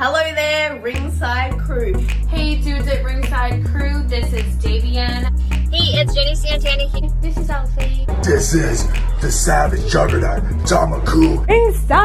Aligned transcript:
Hello 0.00 0.22
there, 0.32 0.80
Ringside 0.80 1.58
Crew. 1.58 1.92
Hey 2.28 2.54
dudes 2.54 2.86
at 2.86 3.04
Ringside 3.04 3.66
Crew, 3.66 4.04
this 4.04 4.32
is 4.32 4.44
Davian. 4.62 5.36
Hey, 5.72 5.98
it's 5.98 6.14
Jenny 6.14 6.36
Santana 6.36 6.86
here. 6.86 7.10
This 7.20 7.36
is 7.36 7.50
Alfie. 7.50 8.06
This 8.22 8.54
is 8.54 8.86
the 9.20 9.32
Savage 9.32 9.90
Juggernaut, 9.90 10.44
Tamaku. 10.68 11.44
Inside 11.50 11.98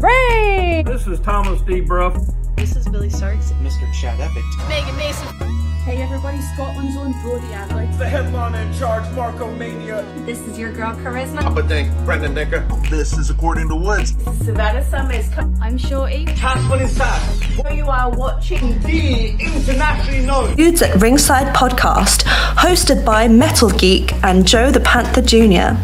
Ring. 0.00 0.84
This 0.84 1.08
is 1.08 1.18
Thomas 1.18 1.60
D. 1.62 1.80
Bruff. 1.80 2.16
This 2.56 2.76
is 2.76 2.86
Billy 2.86 3.10
Starks. 3.10 3.50
Mr. 3.54 3.92
Chad 4.00 4.20
Epic. 4.20 4.44
Megan 4.68 4.96
Mason. 4.96 5.63
Hey 5.84 6.00
everybody, 6.00 6.40
Scotland's 6.40 6.96
own 6.96 7.12
Brody 7.20 7.52
Adler. 7.52 7.86
The 7.98 8.08
headline 8.08 8.54
in 8.54 8.72
charge, 8.78 9.04
Marco 9.14 9.52
Mania. 9.54 10.02
This 10.24 10.40
is 10.40 10.58
your 10.58 10.72
girl 10.72 10.94
Charisma. 10.94 11.42
Papa 11.42 11.62
Dink, 11.62 11.92
Brendan 12.06 12.32
Dicker. 12.32 12.66
This 12.88 13.12
is 13.18 13.28
According 13.28 13.68
to 13.68 13.74
Woods. 13.74 14.12
Savannah 14.42 14.82
Summers. 14.82 15.28
I'm 15.60 15.76
Shorty. 15.76 16.24
Tasman 16.24 16.80
is 16.80 16.96
that. 16.96 17.74
You 17.74 17.84
are 17.88 18.10
watching 18.10 18.80
The 18.80 19.32
internationally 19.38 20.24
known. 20.24 20.56
Dudes 20.56 20.80
at 20.80 20.98
Ringside 21.02 21.54
podcast, 21.54 22.22
hosted 22.56 23.04
by 23.04 23.28
Metal 23.28 23.68
Geek 23.68 24.14
and 24.24 24.46
Joe 24.46 24.70
the 24.70 24.80
Panther 24.80 25.20
Jr. 25.20 25.76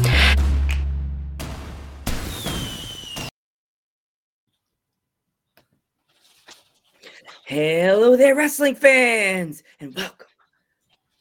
Hello 7.50 8.14
there, 8.14 8.36
wrestling 8.36 8.76
fans, 8.76 9.64
and 9.80 9.92
welcome 9.96 10.28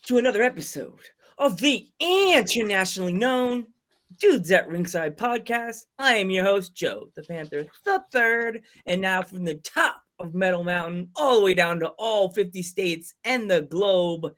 to 0.03 0.19
another 0.19 0.43
episode 0.43 0.99
of 1.39 1.57
the 1.57 1.89
internationally 1.99 3.13
known 3.13 3.65
Dudes 4.19 4.51
at 4.51 4.69
Ringside 4.69 5.17
podcast. 5.17 5.87
I 5.97 6.17
am 6.17 6.29
your 6.29 6.43
host, 6.43 6.75
Joe 6.75 7.09
the 7.15 7.23
Panther 7.23 7.65
the 7.83 8.03
Third, 8.11 8.61
and 8.85 9.01
now 9.01 9.23
from 9.23 9.43
the 9.43 9.55
top 9.55 10.03
of 10.19 10.35
Metal 10.35 10.63
Mountain 10.63 11.09
all 11.15 11.39
the 11.39 11.45
way 11.45 11.55
down 11.55 11.79
to 11.79 11.87
all 11.97 12.29
50 12.29 12.61
states 12.61 13.15
and 13.23 13.49
the 13.49 13.63
globe, 13.63 14.31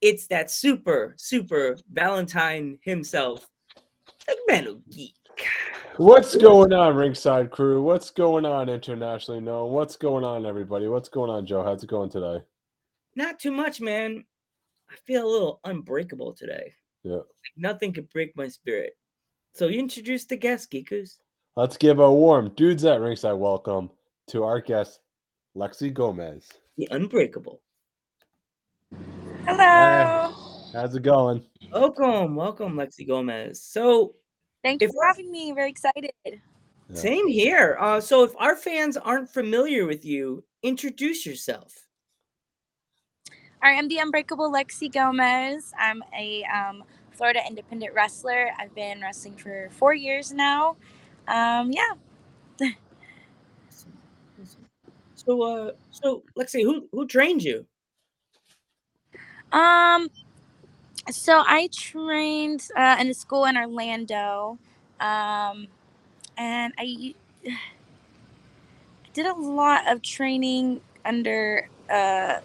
it's 0.00 0.28
that 0.28 0.48
super, 0.48 1.16
super 1.18 1.76
Valentine 1.92 2.78
himself, 2.82 3.48
the 4.28 4.36
Metal 4.46 4.80
Geek. 4.88 5.16
What's 5.96 6.34
going 6.36 6.72
on, 6.72 6.96
Ringside 6.96 7.50
Crew? 7.50 7.82
What's 7.82 8.10
going 8.10 8.46
on, 8.46 8.68
internationally 8.68 9.40
No, 9.40 9.66
What's 9.66 9.96
going 9.96 10.24
on, 10.24 10.46
everybody? 10.46 10.88
What's 10.88 11.10
going 11.10 11.30
on, 11.30 11.44
Joe? 11.44 11.62
How's 11.62 11.84
it 11.84 11.90
going 11.90 12.08
today? 12.08 12.42
Not 13.14 13.38
too 13.38 13.52
much, 13.52 13.80
man. 13.80 14.24
I 14.90 14.94
feel 15.06 15.26
a 15.26 15.30
little 15.30 15.60
unbreakable 15.64 16.32
today. 16.32 16.72
Yeah. 17.02 17.20
Nothing 17.56 17.92
could 17.92 18.08
break 18.08 18.34
my 18.36 18.48
spirit. 18.48 18.96
So 19.54 19.68
you 19.68 19.78
introduce 19.78 20.24
the 20.24 20.36
guest, 20.36 20.70
Geekers. 20.72 21.18
Let's 21.56 21.76
give 21.76 21.98
a 21.98 22.10
warm 22.10 22.52
dudes 22.56 22.86
at 22.86 23.00
Ringside 23.00 23.36
welcome 23.36 23.90
to 24.28 24.44
our 24.44 24.60
guest, 24.60 25.00
Lexi 25.54 25.92
Gomez. 25.92 26.48
The 26.78 26.88
unbreakable. 26.90 27.60
Hello. 29.46 30.32
How's 30.72 30.94
it 30.94 31.02
going? 31.02 31.44
Welcome, 31.70 32.34
welcome, 32.34 32.76
Lexi 32.76 33.06
Gomez. 33.06 33.62
So 33.62 34.14
Thank 34.62 34.82
you 34.82 34.88
If- 34.88 34.94
for 34.94 35.04
having 35.04 35.30
me. 35.30 35.52
Very 35.52 35.70
excited. 35.70 36.12
Same 36.92 37.26
here. 37.26 37.76
Uh, 37.80 38.00
so 38.00 38.22
if 38.22 38.32
our 38.36 38.54
fans 38.54 38.96
aren't 38.96 39.30
familiar 39.30 39.86
with 39.86 40.04
you, 40.04 40.44
introduce 40.62 41.24
yourself. 41.24 41.74
All 43.30 43.70
right, 43.70 43.78
I'm 43.78 43.88
the 43.88 43.98
Unbreakable 43.98 44.52
Lexi 44.52 44.92
Gomez. 44.92 45.72
I'm 45.78 46.02
a 46.16 46.44
um, 46.44 46.84
Florida 47.12 47.40
independent 47.48 47.94
wrestler. 47.94 48.50
I've 48.58 48.74
been 48.74 49.00
wrestling 49.00 49.36
for 49.36 49.68
four 49.70 49.94
years 49.94 50.32
now. 50.32 50.76
Um, 51.28 51.72
yeah. 51.72 51.94
So 55.14 55.42
uh 55.42 55.72
so 55.92 56.24
Lexi, 56.36 56.64
who 56.64 56.88
who 56.90 57.06
trained 57.06 57.44
you? 57.44 57.64
Um, 59.52 60.08
so 61.10 61.42
I 61.46 61.68
trained 61.72 62.68
uh, 62.76 62.96
in 63.00 63.08
a 63.08 63.14
school 63.14 63.44
in 63.46 63.56
Orlando, 63.56 64.58
um, 65.00 65.68
and 66.36 66.72
I 66.78 67.14
did 69.14 69.26
a 69.26 69.34
lot 69.34 69.90
of 69.90 70.02
training 70.02 70.80
under 71.04 71.68
uh, 71.90 72.40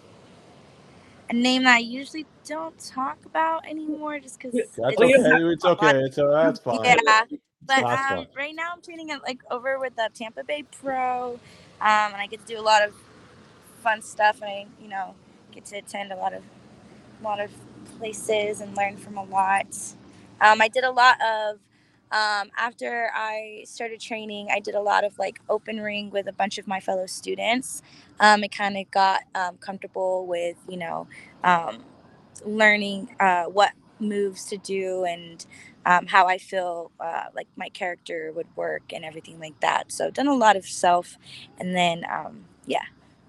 a 1.30 1.34
name 1.34 1.64
that 1.64 1.76
I 1.76 1.80
usually 1.80 2.26
don't 2.46 2.78
talk 2.80 3.18
about 3.26 3.66
anymore, 3.68 4.20
just 4.20 4.40
because. 4.40 4.56
That's 4.56 4.72
Oh, 4.98 5.06
okay. 5.08 5.44
It's 5.54 5.66
okay. 5.66 5.92
It's 6.06 6.18
all 6.18 6.32
that's 6.32 6.60
fine. 6.60 6.98
Yeah, 7.06 7.26
but 7.68 7.86
um, 7.92 8.28
right 8.36 8.56
now 8.56 8.72
I'm 8.74 8.82
training 8.82 9.12
at 9.12 9.22
like 9.24 9.40
over 9.52 9.80
with 9.80 9.96
the 9.96 10.10
Tampa 10.14 10.44
Bay 10.44 10.64
Pro, 10.82 11.34
um, 11.34 11.40
and 11.82 12.16
I 12.16 12.28
get 12.28 12.42
to 12.46 12.54
do 12.54 12.60
a 12.60 12.64
lot 12.64 12.84
of 12.84 12.94
fun 13.84 14.02
stuff. 14.02 14.42
And 14.42 14.50
I, 14.50 14.66
you 14.82 14.90
know, 14.90 15.16
get 15.52 15.66
to 15.68 15.78
attend 15.78 16.12
a 16.12 16.16
lot 16.16 16.34
of, 16.34 16.44
a 17.20 17.24
lot 17.24 17.40
of 17.40 17.52
places 17.98 18.62
and 18.62 18.76
learn 18.78 18.98
from 18.98 19.18
a 19.18 19.24
lot. 19.24 19.68
Um, 20.42 20.62
I 20.62 20.68
did 20.68 20.84
a 20.84 20.92
lot 20.92 21.18
of. 21.22 21.60
Um, 22.10 22.52
after 22.58 23.12
I 23.14 23.64
started 23.66 24.00
training, 24.00 24.48
I 24.52 24.60
did 24.62 24.76
a 24.76 24.82
lot 24.82 25.04
of 25.04 25.20
like 25.20 25.42
open 25.50 25.82
ring 25.82 26.10
with 26.10 26.28
a 26.28 26.34
bunch 26.34 26.58
of 26.58 26.68
my 26.68 26.80
fellow 26.80 27.06
students. 27.06 27.82
Um, 28.20 28.44
it 28.46 28.52
kind 28.52 28.78
of 28.78 28.90
got 28.92 29.24
um, 29.36 29.58
comfortable 29.58 30.26
with, 30.26 30.56
you 30.70 30.78
know, 30.78 31.08
um, 31.44 31.84
learning 32.46 33.16
uh, 33.20 33.46
what 33.46 33.74
moves 34.00 34.46
to 34.46 34.58
do 34.58 35.04
and 35.06 35.46
um, 35.86 36.08
how 36.08 36.28
I 36.28 36.38
feel 36.38 36.92
uh, 37.00 37.26
like 37.36 37.48
my 37.56 37.70
character 37.70 38.32
would 38.36 38.48
work 38.56 38.94
and 38.94 39.06
everything 39.06 39.40
like 39.40 39.60
that. 39.62 39.92
So 39.92 40.10
done 40.12 40.28
a 40.28 40.36
lot 40.36 40.56
of 40.56 40.66
self, 40.66 41.18
and 41.60 41.76
then 41.76 42.06
um, 42.12 42.46
yeah, 42.66 42.84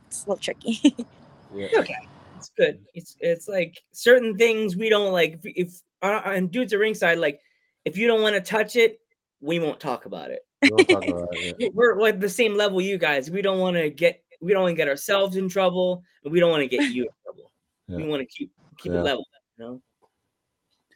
it's 0.07 0.25
a 0.25 0.29
little 0.29 0.43
tricky. 0.43 0.95
Yeah. 1.55 1.69
Okay. 1.79 1.97
It's 2.39 2.51
good. 2.57 2.81
It's 2.95 3.17
it's 3.21 3.49
like 3.49 3.79
certain 3.93 4.37
things 4.37 4.77
we 4.77 4.89
don't 4.89 5.13
like 5.13 5.41
if, 5.45 5.53
if 5.57 5.83
uh, 6.03 6.21
and 6.25 6.51
dudes 6.51 6.73
at 6.73 6.79
ringside, 6.79 7.19
like 7.19 7.41
if 7.85 7.97
you 7.97 8.07
don't 8.07 8.23
want 8.23 8.35
to 8.35 8.41
touch 8.41 8.77
it, 8.77 9.01
we 9.41 9.59
won't 9.59 9.81
talk 9.81 10.07
about 10.07 10.31
it. 10.31 10.41
Talk 10.65 10.89
about 10.91 11.29
it 11.33 11.57
yeah. 11.59 11.69
We're 11.75 11.99
we're 11.99 12.09
at 12.09 12.21
the 12.21 12.29
same 12.29 12.55
level 12.55 12.81
you 12.81 12.99
guys. 12.99 13.31
We 13.31 13.43
don't 13.43 13.59
want 13.59 13.77
to 13.77 13.91
get 13.91 14.23
we 14.41 14.53
don't 14.53 14.63
want 14.63 14.73
to 14.73 14.77
get 14.77 14.89
ourselves 14.89 15.37
in 15.37 15.49
trouble, 15.49 16.03
and 16.25 16.33
we 16.33 16.41
don't 16.41 16.51
want 16.51 16.63
to 16.63 16.69
get 16.69 16.91
you 16.91 17.05
in 17.05 17.09
trouble. 17.25 17.53
We 17.89 18.05
want 18.09 18.21
to 18.21 18.27
keep 18.27 18.53
keep 18.79 18.93
Yeah. 18.93 19.01
it 19.01 19.03
level, 19.03 19.27
you 19.59 19.65
know. 19.65 19.83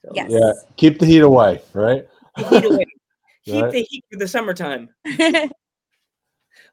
So, 0.05 0.13
yes. 0.15 0.31
Yeah. 0.31 0.53
Keep 0.77 0.99
the 1.01 1.07
heat 1.07 1.21
away, 1.23 1.61
right? 1.75 2.07
keep 2.37 2.47
heat 2.49 2.65
away. 2.65 2.85
Keep 3.45 3.63
Right. 3.65 3.73
the 3.73 3.83
heat 3.83 4.05
for 4.13 4.19
the 4.21 4.29
summertime. 4.29 4.89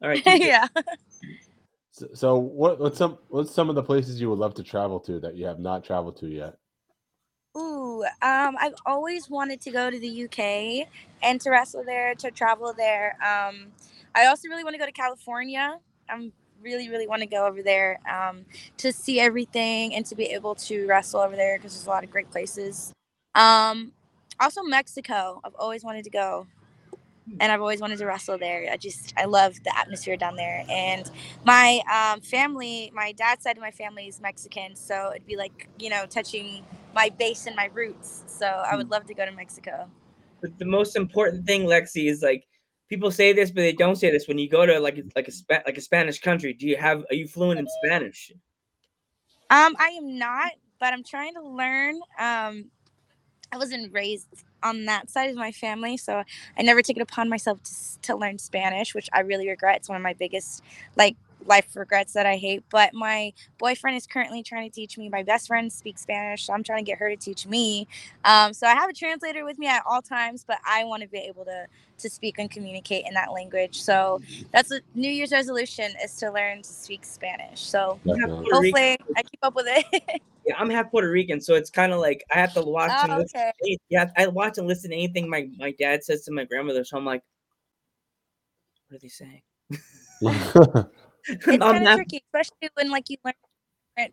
All 0.04 0.08
right. 0.08 0.24
keep 0.24 0.42
it. 0.42 0.48
yeah. 0.48 0.68
So, 1.92 2.08
so 2.14 2.38
what 2.38 2.80
what's 2.80 2.98
some 2.98 3.18
what's 3.30 3.52
some 3.52 3.70
of 3.70 3.76
the 3.76 3.84
places 3.84 4.22
you 4.22 4.30
would 4.30 4.40
love 4.40 4.54
to 4.56 4.64
travel 4.64 5.00
to 5.02 5.20
that 5.22 5.36
you 5.36 5.46
have 5.46 5.60
not 5.60 5.84
traveled 5.84 6.18
to 6.18 6.28
yet? 6.28 6.58
Ooh, 7.58 8.04
um, 8.22 8.56
I've 8.60 8.76
always 8.86 9.30
wanted 9.30 9.60
to 9.62 9.72
go 9.72 9.90
to 9.90 10.00
the 10.00 10.26
UK 10.26 10.88
and 11.24 11.42
to 11.42 11.50
wrestle 11.50 11.84
there, 11.84 12.14
to 12.16 12.32
travel 12.32 12.74
there. 12.78 13.18
Um, 13.26 13.68
I 14.16 14.28
also 14.28 14.48
really 14.48 14.64
want 14.64 14.76
to 14.76 14.80
go 14.80 14.86
to 14.86 14.92
California. 14.92 15.80
I'm 16.08 16.32
really, 16.62 16.90
really 16.90 17.08
want 17.08 17.22
to 17.22 17.28
go 17.28 17.48
over 17.48 17.64
there 17.64 18.00
um, 18.10 18.46
to 18.78 18.94
see 18.94 19.20
everything 19.20 19.96
and 19.96 20.06
to 20.06 20.16
be 20.16 20.26
able 20.26 20.56
to 20.56 20.86
wrestle 20.88 21.22
over 21.22 21.36
there 21.36 21.58
because 21.58 21.74
there's 21.74 21.88
a 21.88 21.90
lot 21.90 22.04
of 22.04 22.12
great 22.12 22.30
places. 22.32 22.94
Um, 23.36 23.94
also, 24.40 24.62
Mexico. 24.64 25.42
I've 25.44 25.56
always 25.56 25.84
wanted 25.84 26.04
to 26.06 26.10
go, 26.10 26.48
and 27.40 27.52
I've 27.52 27.62
always 27.62 27.80
wanted 27.80 28.00
to 28.00 28.06
wrestle 28.06 28.38
there. 28.38 28.70
I 28.72 28.78
just, 28.78 29.14
I 29.18 29.26
love 29.26 29.56
the 29.64 29.78
atmosphere 29.78 30.18
down 30.18 30.36
there. 30.36 30.66
And 30.70 31.10
my 31.46 31.82
um, 31.92 32.22
family, 32.22 32.92
my 32.94 33.12
dad's 33.14 33.44
side 33.44 33.58
of 33.58 33.62
my 33.62 33.72
family 33.72 34.08
is 34.08 34.20
Mexican, 34.20 34.76
so 34.76 35.12
it'd 35.12 35.28
be 35.28 35.36
like, 35.36 35.70
you 35.80 35.90
know, 35.90 36.06
touching 36.06 36.64
my 36.94 37.10
base 37.10 37.46
and 37.46 37.56
my 37.56 37.70
roots. 37.74 38.24
So 38.28 38.46
I 38.46 38.76
would 38.76 38.90
love 38.90 39.06
to 39.08 39.14
go 39.14 39.26
to 39.26 39.32
Mexico. 39.32 39.90
But 40.42 40.58
the 40.58 40.66
most 40.66 40.96
important 40.96 41.46
thing, 41.46 41.64
Lexi, 41.64 42.10
is 42.10 42.22
like 42.22 42.48
people 42.90 43.12
say 43.12 43.34
this, 43.34 43.52
but 43.52 43.62
they 43.62 43.74
don't 43.74 43.96
say 43.96 44.12
this. 44.12 44.28
When 44.28 44.38
you 44.38 44.50
go 44.50 44.66
to 44.66 44.80
like 44.80 45.04
like 45.16 45.28
a 45.28 45.62
like 45.66 45.78
a 45.78 45.82
Spanish 45.82 46.20
country, 46.20 46.54
do 46.54 46.68
you 46.68 46.78
have 46.78 47.04
are 47.10 47.16
you 47.16 47.28
fluent 47.28 47.60
in 47.60 47.68
Spanish? 47.84 48.32
Um, 49.52 49.76
I 49.80 49.90
am 49.98 50.18
not, 50.18 50.52
but 50.80 50.94
I'm 50.94 51.04
trying 51.04 51.34
to 51.36 51.42
learn. 51.42 51.96
Um, 52.20 52.66
I 53.52 53.58
wasn't 53.58 53.92
raised 53.92 54.28
on 54.64 54.86
that 54.86 55.10
side 55.10 55.30
of 55.30 55.36
my 55.36 55.52
family, 55.52 55.98
so 55.98 56.24
I 56.58 56.62
never 56.62 56.82
took 56.82 56.98
it 56.98 57.02
upon 57.02 57.30
myself 57.30 57.62
to, 57.64 57.72
to 58.04 58.16
learn 58.16 58.40
Spanish, 58.40 58.94
which 58.96 59.10
I 59.14 59.22
really 59.22 59.50
regret. 59.50 59.78
It's 59.78 59.90
one 59.90 59.98
of 59.98 60.04
my 60.04 60.14
biggest 60.14 60.64
like 60.96 61.16
life 61.46 61.76
regrets 61.76 62.14
that 62.14 62.26
I 62.26 62.36
hate. 62.38 62.64
But 62.70 62.94
my 62.94 63.34
boyfriend 63.58 63.98
is 63.98 64.08
currently 64.08 64.44
trying 64.44 64.70
to 64.70 64.74
teach 64.74 64.98
me. 64.98 65.10
My 65.10 65.24
best 65.24 65.48
friend 65.48 65.72
speaks 65.72 66.02
Spanish, 66.02 66.46
so 66.46 66.54
I'm 66.54 66.64
trying 66.64 66.86
to 66.86 66.90
get 66.90 67.00
her 67.00 67.10
to 67.10 67.16
teach 67.16 67.48
me. 67.48 67.88
Um, 68.26 68.54
so 68.54 68.68
I 68.68 68.76
have 68.76 68.90
a 68.90 68.94
translator 68.94 69.46
with 69.46 69.58
me 69.58 69.68
at 69.68 69.84
all 69.86 70.02
times, 70.02 70.44
but 70.48 70.58
I 70.66 70.84
want 70.86 71.04
to 71.04 71.10
be 71.10 71.20
able 71.20 71.46
to 71.46 71.66
to 72.00 72.10
speak 72.10 72.40
and 72.40 72.50
communicate 72.50 73.06
in 73.08 73.14
that 73.14 73.32
language. 73.32 73.82
So 73.82 74.22
that's 74.52 74.72
a 74.72 74.82
New 74.96 75.10
Year's 75.10 75.32
resolution 75.32 75.92
is 76.04 76.16
to 76.18 76.32
learn 76.32 76.62
to 76.62 76.70
speak 76.70 77.06
Spanish. 77.06 77.62
So 77.62 78.00
Definitely. 78.06 78.28
Puerto 78.50 78.56
hopefully 78.56 78.98
I 79.18 79.22
keep 79.24 79.40
up 79.44 79.56
with 79.56 79.66
it. 79.68 80.22
Yeah, 80.46 80.56
I'm 80.58 80.70
half 80.70 80.90
Puerto 80.90 81.12
Rican, 81.12 81.40
so 81.42 81.54
it's 81.54 81.70
kind 81.70 81.92
of 81.94 82.00
like 82.00 82.24
I 82.34 82.40
have 82.40 82.54
to 82.56 82.64
watch 82.64 82.90
and 83.04 83.12
Oh, 83.12 83.18
listen. 83.18 83.52
okay. 83.62 83.78
Yeah, 83.90 84.06
I 84.18 84.26
watch 84.28 84.58
and 84.58 84.68
listen 84.68 84.90
to 84.90 84.96
anything 84.96 85.30
my 85.30 85.48
my 85.60 85.72
dad 85.78 86.04
says 86.04 86.24
to 86.24 86.32
my 86.32 86.44
grandmother. 86.46 86.84
So 86.84 86.98
I'm 86.98 87.06
like, 87.06 87.22
What 88.88 88.96
are 88.96 89.00
they 89.00 89.10
saying? 89.10 89.42
It's 91.28 91.46
kind 91.46 91.62
of 91.62 91.82
not- 91.84 91.96
tricky, 91.98 92.24
especially 92.34 92.70
when 92.76 92.90
like 92.90 93.10
you 93.10 93.18
learn 93.24 93.34
different 93.34 93.49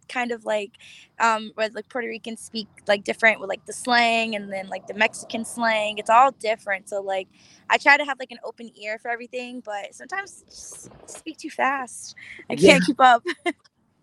kind 0.08 0.32
of 0.32 0.44
like 0.44 0.72
um 1.20 1.50
where 1.54 1.68
like 1.70 1.88
Puerto 1.88 2.08
Ricans 2.08 2.40
speak 2.40 2.68
like 2.86 3.04
different 3.04 3.40
with 3.40 3.48
like 3.48 3.64
the 3.66 3.72
slang 3.72 4.34
and 4.36 4.52
then 4.52 4.68
like 4.68 4.86
the 4.86 4.94
Mexican 4.94 5.44
slang. 5.44 5.98
It's 5.98 6.10
all 6.10 6.30
different. 6.32 6.88
So 6.88 7.00
like 7.00 7.28
I 7.70 7.78
try 7.78 7.96
to 7.96 8.04
have 8.04 8.18
like 8.18 8.30
an 8.30 8.38
open 8.44 8.70
ear 8.80 8.98
for 8.98 9.10
everything, 9.10 9.60
but 9.64 9.94
sometimes 9.94 10.44
just 10.48 10.90
speak 11.06 11.38
too 11.38 11.50
fast. 11.50 12.14
I 12.50 12.54
Yeah. 12.54 12.72
can't 12.72 12.84
keep 12.84 13.00
up. 13.00 13.22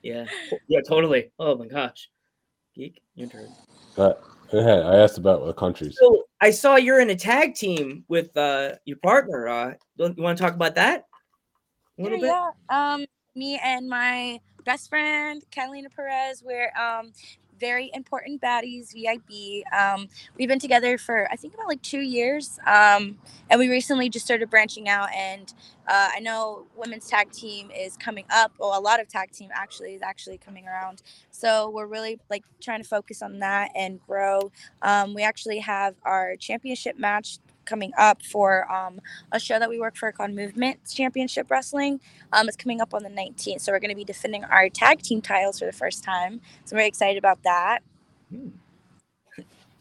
Yeah. 0.03 0.25
Yeah, 0.67 0.81
totally. 0.85 1.31
Oh 1.39 1.57
my 1.57 1.65
gosh. 1.65 2.09
Geek, 2.75 3.01
your 3.15 3.29
turn. 3.29 3.47
But 3.95 4.21
hey, 4.51 4.59
I 4.59 4.97
asked 4.97 5.17
about 5.17 5.45
the 5.45 5.53
countries. 5.53 5.97
So 5.97 6.25
I 6.41 6.51
saw 6.51 6.75
you're 6.75 6.99
in 6.99 7.09
a 7.09 7.15
tag 7.15 7.55
team 7.55 8.03
with 8.09 8.35
uh 8.35 8.73
your 8.83 8.97
partner. 8.97 9.47
Uh 9.47 9.73
don't 9.97 10.17
you 10.17 10.23
want 10.23 10.37
to 10.37 10.43
talk 10.43 10.55
about 10.55 10.75
that? 10.75 11.05
A 11.97 12.03
little 12.03 12.17
bit? 12.19 12.27
yeah, 12.27 12.49
yeah. 12.69 12.93
Um, 12.93 13.05
me 13.35 13.59
and 13.63 13.87
my 13.87 14.39
best 14.63 14.89
friend 14.89 15.43
Catalina 15.51 15.89
Perez, 15.89 16.43
we're 16.43 16.71
um 16.79 17.11
very 17.59 17.89
important 17.93 18.41
baddies 18.41 18.93
VIP. 18.93 19.63
Um, 19.73 20.09
we've 20.37 20.49
been 20.49 20.59
together 20.59 20.97
for 20.97 21.31
I 21.31 21.35
think 21.37 21.53
about 21.53 21.67
like 21.67 21.81
two 21.81 22.01
years. 22.01 22.59
Um, 22.67 23.17
and 23.49 23.59
we 23.59 23.69
recently 23.69 24.09
just 24.09 24.25
started 24.25 24.49
branching 24.49 24.89
out. 24.89 25.09
And 25.13 25.53
uh, 25.87 26.09
I 26.13 26.19
know 26.19 26.65
women's 26.75 27.07
tag 27.07 27.31
team 27.31 27.71
is 27.71 27.95
coming 27.95 28.25
up. 28.29 28.51
Well, 28.59 28.77
a 28.77 28.81
lot 28.81 28.99
of 28.99 29.07
tag 29.07 29.31
team 29.31 29.49
actually 29.53 29.93
is 29.93 30.01
actually 30.01 30.37
coming 30.39 30.67
around. 30.67 31.03
So 31.31 31.69
we're 31.69 31.87
really 31.87 32.19
like 32.29 32.43
trying 32.61 32.81
to 32.81 32.87
focus 32.87 33.21
on 33.21 33.39
that 33.39 33.71
and 33.75 33.99
grow. 34.05 34.51
Um, 34.81 35.13
we 35.13 35.23
actually 35.23 35.59
have 35.59 35.95
our 36.03 36.35
championship 36.35 36.97
match 36.99 37.39
coming 37.65 37.91
up 37.97 38.21
for 38.23 38.71
um, 38.71 38.99
a 39.31 39.39
show 39.39 39.59
that 39.59 39.69
we 39.69 39.79
work 39.79 39.95
for 39.95 40.11
called 40.11 40.31
Movement 40.31 40.79
Championship 40.91 41.49
Wrestling. 41.49 41.99
Um, 42.31 42.47
it's 42.47 42.57
coming 42.57 42.81
up 42.81 42.93
on 42.93 43.03
the 43.03 43.09
19th, 43.09 43.61
so 43.61 43.71
we're 43.71 43.79
going 43.79 43.89
to 43.89 43.95
be 43.95 44.03
defending 44.03 44.43
our 44.45 44.69
tag 44.69 45.01
team 45.01 45.21
titles 45.21 45.59
for 45.59 45.65
the 45.65 45.71
first 45.71 46.03
time. 46.03 46.41
So 46.65 46.73
I'm 46.73 46.77
very 46.77 46.87
excited 46.87 47.17
about 47.17 47.41
that. 47.43 47.79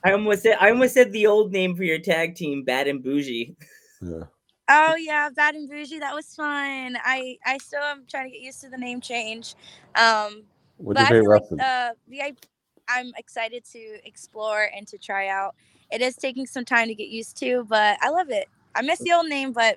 I 0.05 0.13
almost 0.13 0.43
said 0.43 0.57
I 0.61 0.71
almost 0.71 0.95
said 0.95 1.13
the 1.13 1.27
old 1.27 1.53
name 1.53 1.77
for 1.77 1.85
your 1.85 1.99
tag 1.99 2.35
team, 2.35 2.65
Bad 2.65 2.89
and 2.89 3.03
Bougie. 3.03 3.55
Yeah. 4.01 4.25
Oh 4.69 4.95
yeah, 4.97 5.29
Bad 5.31 5.55
and 5.55 5.69
Bougie, 5.69 6.01
that 6.01 6.15
was 6.15 6.35
fun. 6.35 6.97
I 7.05 7.37
I 7.47 7.59
still 7.59 7.83
am 7.83 8.05
trying 8.09 8.27
to 8.27 8.31
get 8.31 8.43
used 8.43 8.61
to 8.63 8.69
the 8.69 8.79
name 8.79 9.01
change. 9.01 9.55
Um, 9.95 10.43
What's 10.79 11.01
but 11.01 11.11
your 11.11 11.21
I 11.21 11.23
feel 11.23 11.31
like 11.31 11.43
wrestling? 11.43 11.61
uh, 11.61 11.91
VIP, 12.09 12.47
I'm 12.89 13.13
excited 13.17 13.65
to 13.73 13.99
explore 14.05 14.71
and 14.75 14.87
to 14.89 14.99
try 14.99 15.29
out. 15.29 15.55
It 15.93 16.01
is 16.01 16.17
taking 16.17 16.47
some 16.47 16.65
time 16.65 16.89
to 16.89 16.95
get 16.95 17.09
used 17.09 17.37
to, 17.39 17.67
but 17.69 17.99
I 18.01 18.09
love 18.09 18.31
it. 18.31 18.49
I 18.75 18.81
miss 18.81 19.01
the 19.01 19.13
old 19.13 19.29
name, 19.29 19.53
but 19.53 19.77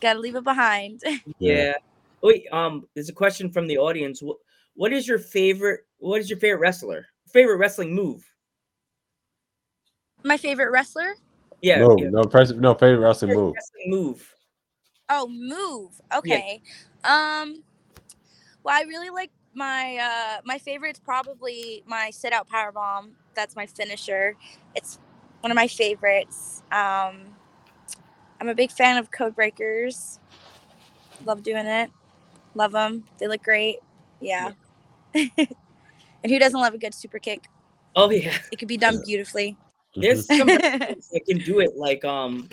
gotta 0.00 0.20
leave 0.20 0.36
it 0.36 0.44
behind. 0.44 1.02
Yeah. 1.38 1.74
Wait, 2.22 2.46
um, 2.52 2.86
there's 2.94 3.08
a 3.08 3.14
question 3.14 3.50
from 3.50 3.66
the 3.66 3.78
audience. 3.78 4.22
What 4.22 4.36
what 4.74 4.92
is 4.92 5.08
your 5.08 5.18
favorite 5.18 5.80
what 5.98 6.20
is 6.20 6.28
your 6.28 6.38
favorite 6.38 6.60
wrestler? 6.60 7.06
Favorite 7.32 7.56
wrestling 7.56 7.94
move? 7.94 8.22
My 10.22 10.36
favorite 10.36 10.70
wrestler? 10.70 11.14
Yeah. 11.62 11.78
no, 11.78 11.96
yeah. 11.98 12.10
no, 12.10 12.24
pres- 12.24 12.52
no 12.52 12.74
favorite 12.74 12.98
wrestling 12.98 13.30
Favorite 13.30 13.42
move. 13.42 13.54
wrestling 13.54 13.90
move. 13.90 14.34
Oh, 15.08 15.28
move. 15.28 15.98
Okay. 16.14 16.60
Um 17.04 17.62
well, 18.62 18.76
I 18.76 18.82
really 18.82 19.08
like 19.08 19.30
my 19.54 19.96
uh 19.96 20.40
my 20.44 20.58
favorite's 20.58 20.98
probably 20.98 21.82
my 21.86 22.10
sit 22.10 22.34
out 22.34 22.48
power 22.48 22.72
bomb. 22.72 23.16
That's 23.34 23.56
my 23.56 23.66
finisher. 23.66 24.36
It's 24.74 24.98
one 25.40 25.50
of 25.50 25.56
my 25.56 25.68
favorites. 25.68 26.62
Um 26.72 27.36
I'm 28.40 28.48
a 28.48 28.54
big 28.54 28.70
fan 28.70 28.96
of 28.96 29.10
code 29.10 29.34
breakers. 29.34 30.18
Love 31.24 31.42
doing 31.42 31.66
it. 31.66 31.90
Love 32.54 32.72
them. 32.72 33.04
They 33.18 33.28
look 33.28 33.42
great. 33.42 33.78
Yeah. 34.20 34.52
and 35.14 35.28
who 36.26 36.38
doesn't 36.38 36.58
love 36.58 36.74
a 36.74 36.78
good 36.78 36.94
super 36.94 37.18
kick? 37.18 37.48
Oh 37.96 38.10
yeah. 38.10 38.36
It 38.50 38.58
could 38.58 38.68
be 38.68 38.76
done 38.76 39.02
beautifully. 39.04 39.56
There's 39.94 40.26
Mhm. 40.26 40.38
some 40.38 40.48
wrestlers 40.56 41.08
that 41.12 41.24
can 41.26 41.38
do 41.38 41.60
it 41.60 41.76
like 41.76 42.04
um 42.04 42.48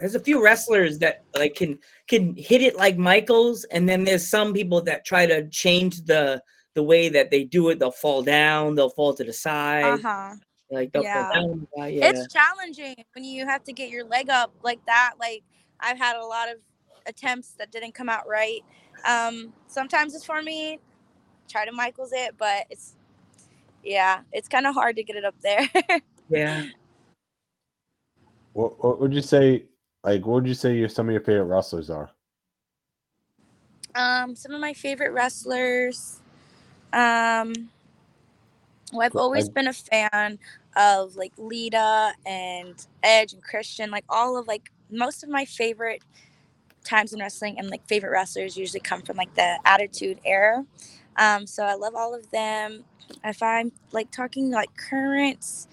there's 0.00 0.14
a 0.16 0.20
few 0.20 0.42
wrestlers 0.44 0.98
that 0.98 1.24
like 1.34 1.54
can 1.54 1.78
can 2.08 2.34
hit 2.36 2.60
it 2.60 2.76
like 2.76 2.96
Michaels 2.98 3.64
and 3.64 3.88
then 3.88 4.04
there's 4.04 4.28
some 4.28 4.52
people 4.52 4.82
that 4.82 5.04
try 5.04 5.24
to 5.24 5.48
change 5.48 6.02
the 6.02 6.42
the 6.74 6.82
way 6.82 7.08
that 7.08 7.30
they 7.30 7.44
do 7.44 7.68
it 7.70 7.78
they'll 7.78 7.90
fall 7.90 8.22
down 8.22 8.74
they'll 8.74 8.90
fall 8.90 9.14
to 9.14 9.24
the 9.24 9.32
side 9.32 9.94
Uh-huh. 10.00 10.34
like 10.70 10.92
they'll 10.92 11.02
Yeah. 11.04 11.24
fall 11.30 11.40
down 11.40 11.66
yeah 11.92 12.10
It's 12.10 12.32
challenging 12.32 12.96
when 13.14 13.24
you 13.24 13.46
have 13.46 13.64
to 13.64 13.72
get 13.72 13.90
your 13.90 14.04
leg 14.04 14.30
up 14.30 14.52
like 14.62 14.84
that. 14.86 15.14
Like 15.20 15.42
I've 15.80 15.98
had 15.98 16.16
a 16.16 16.24
lot 16.24 16.48
of 16.50 16.56
attempts 17.06 17.50
that 17.58 17.70
didn't 17.70 17.92
come 17.94 18.08
out 18.08 18.26
right. 18.26 18.64
Um, 19.08 19.52
sometimes 19.66 20.14
it's 20.14 20.24
for 20.24 20.42
me. 20.42 20.78
Try 21.48 21.64
to 21.66 21.72
Michaels 21.72 22.12
it, 22.12 22.36
but 22.38 22.64
it's 22.70 22.96
yeah, 23.84 24.20
it's 24.32 24.48
kind 24.48 24.66
of 24.66 24.74
hard 24.74 24.96
to 24.96 25.02
get 25.04 25.16
it 25.16 25.24
up 25.24 25.34
there. 25.42 25.68
yeah 26.30 26.62
What, 28.54 28.82
what 28.82 29.00
would 29.00 29.12
you 29.12 29.20
say? 29.22 29.64
Like, 30.04 30.24
what 30.26 30.34
would 30.34 30.46
you 30.46 30.54
say 30.54 30.76
your 30.76 30.88
some 30.88 31.08
of 31.08 31.12
your 31.12 31.22
favorite 31.22 31.44
wrestlers 31.44 31.90
are? 31.90 32.10
um, 33.94 34.34
some 34.36 34.52
of 34.52 34.60
my 34.60 34.72
favorite 34.74 35.12
wrestlers. 35.12 36.20
Um, 36.94 37.70
well, 38.92 39.02
I've 39.06 39.16
always 39.16 39.48
been 39.48 39.68
a 39.68 39.72
fan 39.72 40.38
of 40.76 41.16
like 41.16 41.32
Lita 41.36 42.12
and 42.26 42.86
Edge 43.02 43.32
and 43.32 43.42
Christian. 43.42 43.90
Like 43.90 44.04
all 44.08 44.38
of 44.38 44.46
like 44.46 44.70
most 44.90 45.24
of 45.24 45.28
my 45.30 45.44
favorite 45.44 46.02
times 46.84 47.12
in 47.12 47.20
wrestling 47.20 47.58
and 47.58 47.70
like 47.70 47.86
favorite 47.88 48.10
wrestlers 48.10 48.56
usually 48.56 48.80
come 48.80 49.02
from 49.02 49.16
like 49.16 49.34
the 49.34 49.58
Attitude 49.64 50.20
Era. 50.24 50.64
Um, 51.16 51.46
so 51.46 51.64
I 51.64 51.74
love 51.74 51.94
all 51.94 52.14
of 52.14 52.30
them. 52.30 52.84
If 53.24 53.42
I'm 53.42 53.72
like 53.92 54.10
talking 54.10 54.50
like 54.50 54.76
currents, 54.76 55.68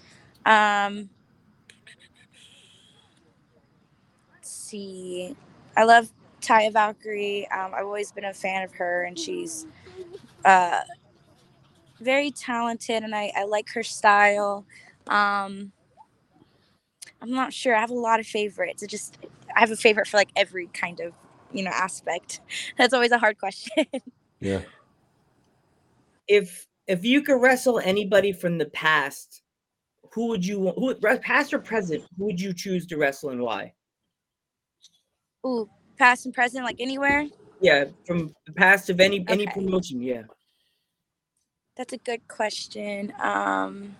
um, 0.46 1.10
let's 4.34 4.50
see, 4.50 5.36
I 5.76 5.84
love 5.84 6.10
Taya 6.40 6.72
Valkyrie. 6.72 7.48
Um, 7.50 7.72
I've 7.74 7.86
always 7.86 8.12
been 8.12 8.24
a 8.24 8.34
fan 8.34 8.62
of 8.64 8.74
her, 8.74 9.04
and 9.04 9.18
she's 9.18 9.66
uh, 10.44 10.80
very 12.02 12.30
talented, 12.30 13.02
and 13.02 13.14
I, 13.14 13.32
I 13.36 13.44
like 13.44 13.68
her 13.70 13.82
style. 13.82 14.64
Um, 15.06 15.72
I'm 17.20 17.30
not 17.30 17.52
sure. 17.52 17.74
I 17.74 17.80
have 17.80 17.90
a 17.90 17.94
lot 17.94 18.20
of 18.20 18.26
favorites. 18.26 18.82
It 18.82 18.90
just 18.90 19.16
I 19.56 19.60
have 19.60 19.70
a 19.70 19.76
favorite 19.76 20.06
for 20.08 20.16
like 20.16 20.30
every 20.36 20.66
kind 20.68 21.00
of 21.00 21.12
you 21.52 21.62
know 21.62 21.70
aspect. 21.70 22.40
That's 22.76 22.92
always 22.92 23.12
a 23.12 23.18
hard 23.18 23.38
question. 23.38 23.86
Yeah. 24.40 24.62
if 26.26 26.66
if 26.88 27.04
you 27.04 27.22
could 27.22 27.40
wrestle 27.40 27.78
anybody 27.78 28.32
from 28.32 28.58
the 28.58 28.66
past 28.66 29.42
who 30.12 30.26
would 30.26 30.44
you 30.44 30.58
want 30.58 30.76
who 30.78 30.96
re- 31.00 31.18
past 31.20 31.54
or 31.54 31.60
present 31.60 32.02
who 32.18 32.24
would 32.24 32.40
you 32.40 32.52
choose 32.52 32.84
to 32.86 32.96
wrestle 32.96 33.30
and 33.30 33.40
why 33.40 33.72
Ooh, 35.46 35.70
past 35.96 36.26
and 36.26 36.34
present, 36.34 36.64
like 36.64 36.74
anywhere. 36.80 37.28
yeah 37.60 37.84
from 38.04 38.34
the 38.46 38.52
past 38.54 38.90
of 38.90 38.98
any 39.00 39.24
any 39.28 39.46
promotion 39.46 40.02
yeah 40.02 40.22
That's 41.76 41.92
a 41.92 41.98
good 41.98 42.26
question. 42.28 43.12
Um, 43.18 43.96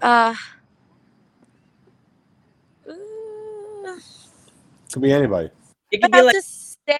uh, 0.00 0.34
ooh, 2.88 3.98
Could 4.92 5.02
be 5.02 5.12
anybody. 5.12 5.50
it 5.90 6.02
could 6.02 6.12
be 6.12 6.22
like 6.22 6.36
say- 6.36 6.98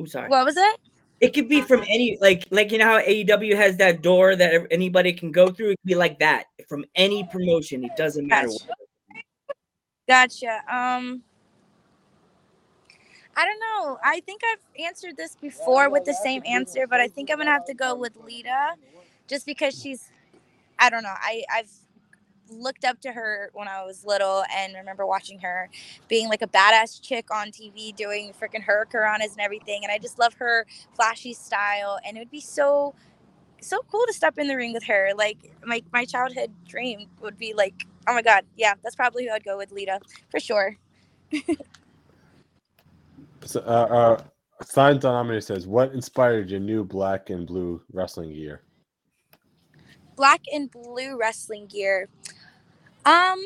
i'm 0.00 0.06
sorry 0.06 0.28
what 0.28 0.44
was 0.44 0.56
it? 0.56 0.76
it 1.20 1.34
could 1.34 1.48
be 1.48 1.60
from 1.60 1.82
any 1.88 2.16
like 2.20 2.46
like 2.50 2.70
you 2.72 2.78
know 2.78 2.86
how 2.86 3.00
AEW 3.00 3.54
has 3.56 3.76
that 3.78 4.02
door 4.02 4.36
that 4.36 4.66
anybody 4.70 5.12
can 5.12 5.30
go 5.32 5.50
through 5.50 5.70
it 5.70 5.76
could 5.82 5.88
be 5.88 5.94
like 5.96 6.18
that 6.20 6.46
from 6.68 6.84
any 6.94 7.24
promotion 7.24 7.84
it 7.84 7.94
doesn't 7.96 8.26
matter 8.26 8.48
Gotcha. 8.48 8.64
what. 8.66 8.78
Gotcha. 10.08 10.62
Um, 10.72 11.22
I 13.38 13.44
don't 13.44 13.60
know. 13.60 13.98
I 14.04 14.20
think 14.20 14.42
I've 14.44 14.84
answered 14.84 15.16
this 15.16 15.36
before 15.36 15.88
with 15.90 16.04
the 16.04 16.12
same 16.12 16.42
answer, 16.44 16.88
but 16.88 17.00
I 17.00 17.06
think 17.06 17.30
I'm 17.30 17.38
gonna 17.38 17.52
have 17.52 17.66
to 17.66 17.74
go 17.74 17.94
with 17.94 18.16
Lita, 18.26 18.74
just 19.28 19.46
because 19.46 19.80
she's. 19.80 20.10
I 20.78 20.90
don't 20.90 21.04
know. 21.04 21.14
I 21.16 21.44
I've 21.52 21.70
looked 22.50 22.84
up 22.84 23.00
to 23.02 23.12
her 23.12 23.50
when 23.54 23.68
I 23.68 23.84
was 23.84 24.04
little 24.04 24.44
and 24.54 24.74
remember 24.74 25.06
watching 25.06 25.40
her 25.40 25.70
being 26.08 26.28
like 26.28 26.42
a 26.42 26.48
badass 26.48 27.00
chick 27.02 27.26
on 27.32 27.52
TV 27.52 27.94
doing 27.94 28.32
freaking 28.40 28.64
hurricanranas 28.66 29.32
and 29.32 29.40
everything, 29.40 29.84
and 29.84 29.92
I 29.92 29.98
just 29.98 30.18
love 30.18 30.34
her 30.34 30.66
flashy 30.94 31.34
style, 31.34 32.00
and 32.04 32.16
it 32.16 32.20
would 32.20 32.32
be 32.32 32.40
so 32.40 32.94
so 33.60 33.80
cool 33.90 34.04
to 34.06 34.12
step 34.12 34.38
in 34.38 34.48
the 34.48 34.56
ring 34.56 34.72
with 34.72 34.84
her. 34.84 35.12
Like 35.16 35.38
my 35.64 35.82
my 35.92 36.04
childhood 36.06 36.50
dream 36.68 37.06
would 37.22 37.38
be 37.38 37.54
like, 37.54 37.86
oh 38.08 38.14
my 38.14 38.22
god, 38.22 38.44
yeah, 38.56 38.74
that's 38.82 38.96
probably 38.96 39.26
who 39.26 39.32
I'd 39.32 39.44
go 39.44 39.56
with, 39.58 39.72
Lita, 39.72 40.00
for 40.30 40.40
sure. 40.40 40.76
So, 43.44 43.60
uh, 43.60 44.18
uh, 44.20 44.22
Signs 44.64 45.04
says, 45.44 45.66
"What 45.66 45.92
inspired 45.92 46.50
your 46.50 46.60
new 46.60 46.84
black 46.84 47.30
and 47.30 47.46
blue 47.46 47.82
wrestling 47.92 48.32
gear?" 48.32 48.62
Black 50.16 50.42
and 50.52 50.70
blue 50.70 51.16
wrestling 51.18 51.66
gear. 51.66 52.08
Um, 53.04 53.44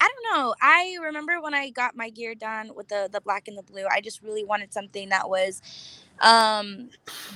I 0.00 0.08
don't 0.08 0.36
know. 0.38 0.54
I 0.60 0.96
remember 1.02 1.40
when 1.40 1.54
I 1.54 1.70
got 1.70 1.96
my 1.96 2.10
gear 2.10 2.34
done 2.34 2.72
with 2.74 2.88
the 2.88 3.08
the 3.10 3.20
black 3.20 3.48
and 3.48 3.58
the 3.58 3.62
blue. 3.62 3.84
I 3.90 4.00
just 4.00 4.22
really 4.22 4.44
wanted 4.44 4.72
something 4.72 5.08
that 5.08 5.28
was 5.28 5.60
um 6.20 6.90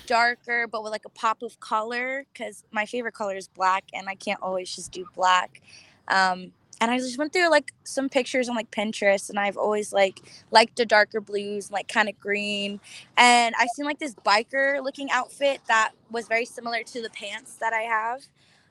darker 0.07 0.67
but 0.67 0.83
with 0.83 0.91
like 0.91 1.05
a 1.05 1.11
pop 1.11 1.43
of 1.43 1.61
color 1.61 2.27
because 2.33 2.65
my 2.73 2.85
favorite 2.85 3.15
color 3.15 3.37
is 3.37 3.47
black 3.47 3.85
and 3.95 4.09
I 4.09 4.17
can't 4.17 4.43
always 4.43 4.75
just 4.75 4.93
do 4.93 5.07
black. 5.15 5.61
Um 6.09 6.53
and 6.83 6.91
I 6.91 6.99
just 6.99 7.17
went 7.17 7.33
through 7.33 7.49
like 7.51 7.73
some 7.85 8.09
pictures 8.09 8.51
on 8.51 8.57
like 8.57 8.73
Pinterest 8.73 9.31
and 9.31 9.39
I've 9.39 9.57
always 9.57 9.95
like 9.95 10.21
liked 10.51 10.77
the 10.79 10.85
darker 10.85 11.21
blues, 11.21 11.71
like 11.71 11.87
kind 11.87 12.09
of 12.09 12.19
green. 12.19 12.81
And 13.17 13.55
I 13.57 13.69
seen 13.69 13.87
like 13.87 14.01
this 14.01 14.17
biker 14.17 14.85
looking 14.85 15.09
outfit 15.13 15.61
that 15.69 15.93
was 16.11 16.27
very 16.27 16.45
similar 16.45 16.83
to 16.83 17.01
the 17.01 17.11
pants 17.11 17.55
that 17.61 17.73
I 17.73 17.83
have 17.83 18.23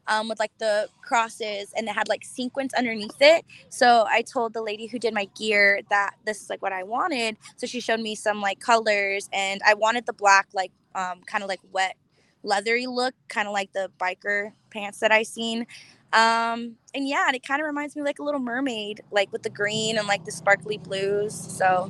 um, 0.08 0.28
with 0.28 0.40
like 0.40 0.52
the 0.60 0.90
crosses 1.02 1.74
and 1.78 1.88
it 1.88 1.96
had 1.96 2.10
like 2.10 2.26
sequins 2.26 2.74
underneath 2.74 3.16
it. 3.22 3.46
So 3.70 4.06
I 4.10 4.24
told 4.24 4.54
the 4.56 4.62
lady 4.62 4.88
who 4.88 5.00
did 5.00 5.14
my 5.14 5.30
gear 5.40 5.80
that 5.90 6.16
this 6.26 6.44
is 6.44 6.50
like 6.50 6.62
what 6.62 6.74
I 6.74 6.84
wanted. 6.84 7.38
So 7.56 7.66
she 7.66 7.80
showed 7.80 8.02
me 8.02 8.16
some 8.16 8.42
like 8.42 8.60
colors 8.60 9.30
and 9.32 9.62
I 9.66 9.74
wanted 9.74 10.06
the 10.06 10.14
black, 10.14 10.50
like 10.54 10.74
um, 10.96 11.22
kind 11.26 11.44
of 11.46 11.50
like 11.50 11.62
wet 11.72 11.96
leathery 12.44 12.88
look, 12.88 13.16
kind 13.30 13.48
of 13.48 13.54
like 13.54 13.72
the 13.72 13.90
biker 14.02 14.52
pants 14.70 15.00
that 15.00 15.14
I 15.14 15.24
seen. 15.24 15.66
Um, 16.14 16.76
and 16.94 17.08
yeah, 17.08 17.26
and 17.28 17.36
it 17.36 17.44
kind 17.44 17.62
of 17.62 17.66
reminds 17.66 17.96
me 17.96 18.02
like 18.02 18.20
a 18.20 18.24
little 18.24 18.40
mermaid, 18.40 19.02
like 19.12 19.32
with 19.32 19.44
the 19.44 19.50
green 19.50 19.98
and 19.98 20.08
like 20.08 20.26
the 20.26 20.32
sparkly 20.32 20.78
blues. 20.78 21.34
So 21.34 21.90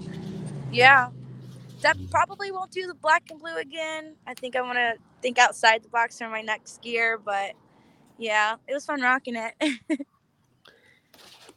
yeah, 0.72 1.10
that 1.82 1.98
probably 2.10 2.52
won't 2.52 2.72
do 2.72 2.88
the 2.88 2.94
black 2.94 3.24
and 3.32 3.40
blue 3.40 3.58
again. 3.58 4.16
I 4.28 4.34
think 4.34 4.56
I 4.56 4.62
want 4.62 4.78
to 4.78 4.94
think 5.22 5.40
outside 5.40 5.84
the 5.84 5.90
box 5.90 6.18
for 6.20 6.30
my 6.30 6.42
next 6.42 6.82
gear, 6.82 7.18
but 7.18 7.54
yeah, 8.18 8.56
it 8.68 8.74
was 8.74 8.86
fun 8.86 9.02
rocking 9.02 9.36
it. 9.36 10.00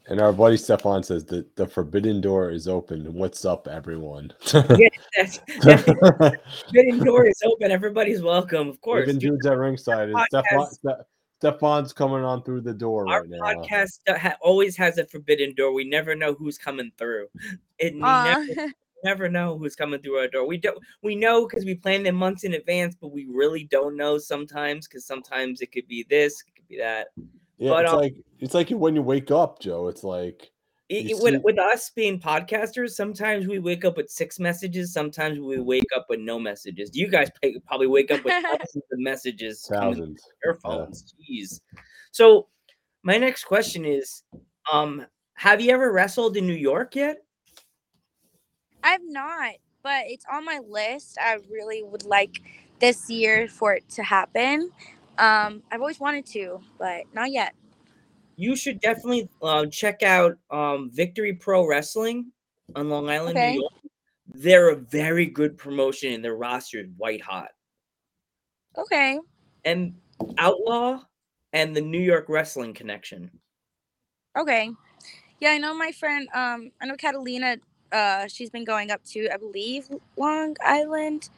And 0.06 0.21
our 0.21 0.33
buddy 0.33 0.59
Stefan 0.59 1.02
says 1.02 1.25
that 1.26 1.56
the 1.56 1.66
forbidden 1.66 2.21
door 2.21 2.50
is 2.50 2.68
open. 2.68 3.14
What's 3.14 3.47
up, 3.47 3.66
everyone? 3.66 4.33
yeah, 4.52 4.88
that's, 5.16 5.40
that's 5.62 5.83
forbidden 6.66 7.02
door 7.02 7.25
is 7.25 7.40
open. 7.42 7.73
Everybody's 7.73 8.21
welcome, 8.21 8.68
of 8.68 8.78
course. 8.83 9.09
Even 9.09 9.18
dudes 9.18 9.47
at 9.47 9.56
ringside. 9.56 10.11
And 10.11 10.18
Stefan, 10.28 10.66
Ste- 10.66 11.06
Stefan's 11.44 11.92
coming 11.92 12.24
on 12.24 12.42
through 12.42 12.62
the 12.62 12.72
door 12.72 13.06
Our 13.08 13.20
right 13.20 13.28
now. 13.28 13.38
podcast 13.38 13.98
uh, 14.08 14.18
ha- 14.18 14.36
always 14.40 14.76
has 14.76 14.96
a 14.96 15.06
forbidden 15.06 15.54
door. 15.54 15.74
We 15.74 15.84
never 15.84 16.14
know 16.14 16.32
who's 16.32 16.56
coming 16.56 16.90
through. 16.96 17.28
It 17.78 17.94
we 17.94 18.00
Aw. 18.02 18.24
never, 18.24 18.72
never 19.04 19.28
know 19.28 19.58
who's 19.58 19.76
coming 19.76 20.00
through 20.00 20.16
our 20.16 20.28
door. 20.28 20.46
We 20.46 20.56
don't. 20.56 20.78
We 21.02 21.16
know 21.16 21.46
because 21.46 21.66
we 21.66 21.74
plan 21.74 22.02
them 22.02 22.14
months 22.14 22.44
in 22.44 22.54
advance, 22.54 22.96
but 22.98 23.08
we 23.08 23.26
really 23.26 23.64
don't 23.64 23.96
know 23.96 24.16
sometimes 24.16 24.88
because 24.88 25.04
sometimes 25.04 25.60
it 25.60 25.70
could 25.70 25.86
be 25.86 26.06
this, 26.08 26.40
it 26.40 26.54
could 26.56 26.68
be 26.68 26.78
that. 26.78 27.08
Yeah, 27.58 27.70
but, 27.70 27.84
it's 27.84 27.92
um, 27.92 28.00
like 28.00 28.14
it's 28.40 28.54
like 28.54 28.70
when 28.70 28.94
you 28.94 29.02
wake 29.02 29.30
up, 29.30 29.60
Joe. 29.60 29.88
It's 29.88 30.02
like 30.02 30.50
It, 30.88 31.10
it- 31.10 31.22
with, 31.22 31.42
with 31.42 31.58
us 31.58 31.90
being 31.90 32.20
podcasters, 32.20 32.90
sometimes 32.90 33.46
we 33.46 33.58
wake 33.58 33.84
up 33.84 33.96
with 33.96 34.10
six 34.10 34.38
messages. 34.38 34.92
Sometimes 34.92 35.40
we 35.40 35.58
wake 35.60 35.88
up 35.96 36.06
with 36.08 36.20
no 36.20 36.38
messages. 36.38 36.90
You 36.94 37.08
guys 37.08 37.30
probably 37.66 37.86
wake 37.86 38.10
up 38.10 38.24
with 38.24 38.34
thousands 38.42 38.84
of 38.92 38.98
messages 38.98 39.66
thousands. 39.70 40.22
your 40.44 40.54
phones. 40.54 41.14
Jeez. 41.18 41.60
So 42.12 42.48
my 43.02 43.16
next 43.16 43.44
question 43.44 43.84
is, 43.84 44.22
um, 44.70 45.06
have 45.34 45.60
you 45.60 45.72
ever 45.72 45.90
wrestled 45.92 46.36
in 46.36 46.46
New 46.46 46.54
York 46.54 46.94
yet? 46.94 47.18
I've 48.82 49.00
not, 49.04 49.54
but 49.82 50.04
it's 50.06 50.24
on 50.30 50.44
my 50.44 50.60
list. 50.68 51.16
I 51.20 51.38
really 51.50 51.82
would 51.82 52.04
like 52.04 52.42
this 52.78 53.08
year 53.08 53.48
for 53.48 53.74
it 53.74 53.88
to 53.90 54.02
happen. 54.02 54.70
Um, 55.18 55.62
I've 55.72 55.80
always 55.80 56.00
wanted 56.00 56.26
to, 56.26 56.60
but 56.78 57.04
not 57.14 57.30
yet. 57.32 57.54
You 58.36 58.56
should 58.56 58.80
definitely 58.80 59.28
uh, 59.42 59.66
check 59.66 60.02
out 60.02 60.36
um, 60.50 60.90
Victory 60.92 61.34
Pro 61.34 61.66
Wrestling 61.66 62.32
on 62.74 62.88
Long 62.88 63.08
Island, 63.08 63.36
Okay. 63.36 63.52
New 63.52 63.60
York. 63.60 63.72
They're 64.34 64.70
a 64.70 64.76
very 64.76 65.26
good 65.26 65.56
promotion, 65.56 66.12
and 66.12 66.24
their 66.24 66.34
roster 66.34 66.80
is 66.80 66.88
white 66.96 67.20
hot. 67.20 67.50
Okay. 68.76 69.18
And 69.64 69.94
Outlaw 70.38 71.00
and 71.52 71.76
the 71.76 71.80
New 71.80 72.00
York 72.00 72.26
Wrestling 72.28 72.74
Connection. 72.74 73.30
Okay. 74.36 74.70
Yeah, 75.40 75.50
I 75.50 75.58
know 75.58 75.74
my 75.74 75.92
friend, 75.92 76.28
um, 76.34 76.70
I 76.80 76.86
know 76.86 76.96
Catalina, 76.96 77.56
uh, 77.92 78.26
she's 78.26 78.50
been 78.50 78.64
going 78.64 78.90
up 78.90 79.04
to, 79.04 79.28
I 79.32 79.36
believe, 79.36 79.88
Long 80.16 80.56
Island. 80.64 81.28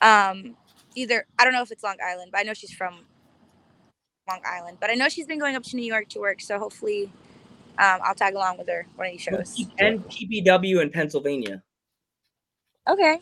Um, 0.00 0.56
either 0.96 1.26
I 1.38 1.44
don't 1.44 1.52
know 1.52 1.62
if 1.62 1.70
it's 1.70 1.84
Long 1.84 1.96
Island, 2.04 2.30
but 2.32 2.40
I 2.40 2.42
know 2.42 2.54
she's 2.54 2.72
from 2.72 3.00
Long 4.32 4.40
Island. 4.46 4.78
But 4.80 4.90
I 4.90 4.94
know 4.94 5.08
she's 5.08 5.26
been 5.26 5.38
going 5.38 5.56
up 5.56 5.62
to 5.64 5.76
New 5.76 5.84
York 5.84 6.08
to 6.10 6.20
work, 6.20 6.40
so 6.40 6.58
hopefully 6.58 7.12
um, 7.78 8.00
I'll 8.04 8.14
tag 8.14 8.34
along 8.34 8.58
with 8.58 8.68
her 8.68 8.86
one 8.96 9.08
of 9.08 9.12
these 9.12 9.22
shows. 9.22 9.66
and 9.78 10.02
PPW 10.04 10.82
in 10.82 10.90
Pennsylvania. 10.90 11.62
Okay. 12.88 13.18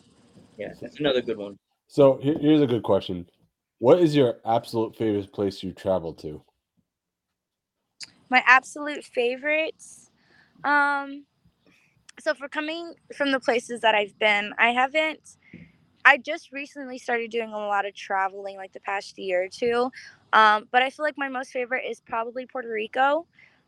Yeah, 0.57 0.73
that's 0.81 0.99
another 0.99 1.21
good 1.21 1.37
one. 1.37 1.57
So 1.87 2.19
here's 2.21 2.61
a 2.61 2.67
good 2.67 2.83
question: 2.83 3.27
What 3.79 3.99
is 3.99 4.15
your 4.15 4.35
absolute 4.45 4.95
favorite 4.95 5.31
place 5.33 5.61
you 5.63 5.73
traveled 5.73 6.17
to? 6.19 6.43
my 8.31 8.41
absolute 8.47 9.03
favorites 9.03 10.09
um 10.63 11.25
so 12.19 12.33
for 12.33 12.47
coming 12.47 12.95
from 13.15 13.31
the 13.31 13.39
places 13.39 13.81
that 13.81 13.93
i've 13.93 14.17
been 14.19 14.53
i 14.57 14.69
haven't 14.69 15.37
i 16.05 16.17
just 16.17 16.51
recently 16.51 16.97
started 16.97 17.29
doing 17.29 17.51
a 17.51 17.57
lot 17.57 17.85
of 17.85 17.93
traveling 17.93 18.55
like 18.55 18.71
the 18.71 18.79
past 18.79 19.19
year 19.19 19.43
or 19.43 19.49
two 19.49 19.91
um 20.33 20.67
but 20.71 20.81
i 20.81 20.89
feel 20.89 21.03
like 21.05 21.17
my 21.17 21.29
most 21.29 21.51
favorite 21.51 21.83
is 21.89 21.99
probably 22.01 22.45
puerto 22.45 22.69
rico. 22.69 23.25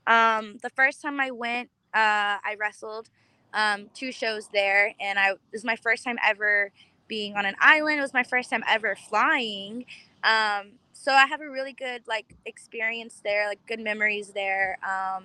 Um 0.07 0.57
the 0.61 0.69
first 0.69 1.01
time 1.01 1.19
i 1.19 1.31
went 1.31 1.69
uh 1.93 2.37
i 2.43 2.55
wrestled 2.59 3.09
um 3.53 3.89
two 3.93 4.11
shows 4.11 4.49
there 4.53 4.93
and 4.99 5.19
i 5.19 5.31
it 5.31 5.39
was 5.51 5.63
my 5.63 5.75
first 5.75 6.03
time 6.03 6.17
ever 6.25 6.71
being 7.07 7.35
on 7.35 7.45
an 7.45 7.55
island. 7.59 7.99
It 7.99 8.01
was 8.01 8.13
my 8.13 8.23
first 8.23 8.49
time 8.49 8.63
ever 8.67 8.95
flying. 8.95 9.85
Um 10.23 10.73
so 10.93 11.11
i 11.11 11.25
have 11.25 11.41
a 11.41 11.49
really 11.49 11.73
good 11.73 12.03
like 12.07 12.35
experience 12.45 13.21
there 13.23 13.47
like 13.47 13.59
good 13.67 13.79
memories 13.79 14.29
there. 14.33 14.77
Um 14.83 15.23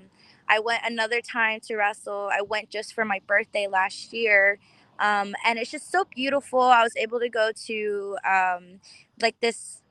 i 0.49 0.59
went 0.61 0.83
another 0.85 1.21
time 1.21 1.61
to 1.61 1.76
wrestle. 1.76 2.28
I 2.33 2.42
went 2.42 2.71
just 2.71 2.95
for 2.95 3.04
my 3.04 3.21
birthday 3.26 3.66
last 3.66 4.12
year. 4.12 4.59
Um 4.99 5.35
and 5.47 5.59
it's 5.59 5.71
just 5.71 5.90
so 5.90 6.04
beautiful. 6.14 6.61
I 6.61 6.83
was 6.83 6.97
able 6.97 7.21
to 7.21 7.28
go 7.28 7.50
to 7.66 8.16
um 8.28 8.80
like 9.21 9.38
this 9.40 9.83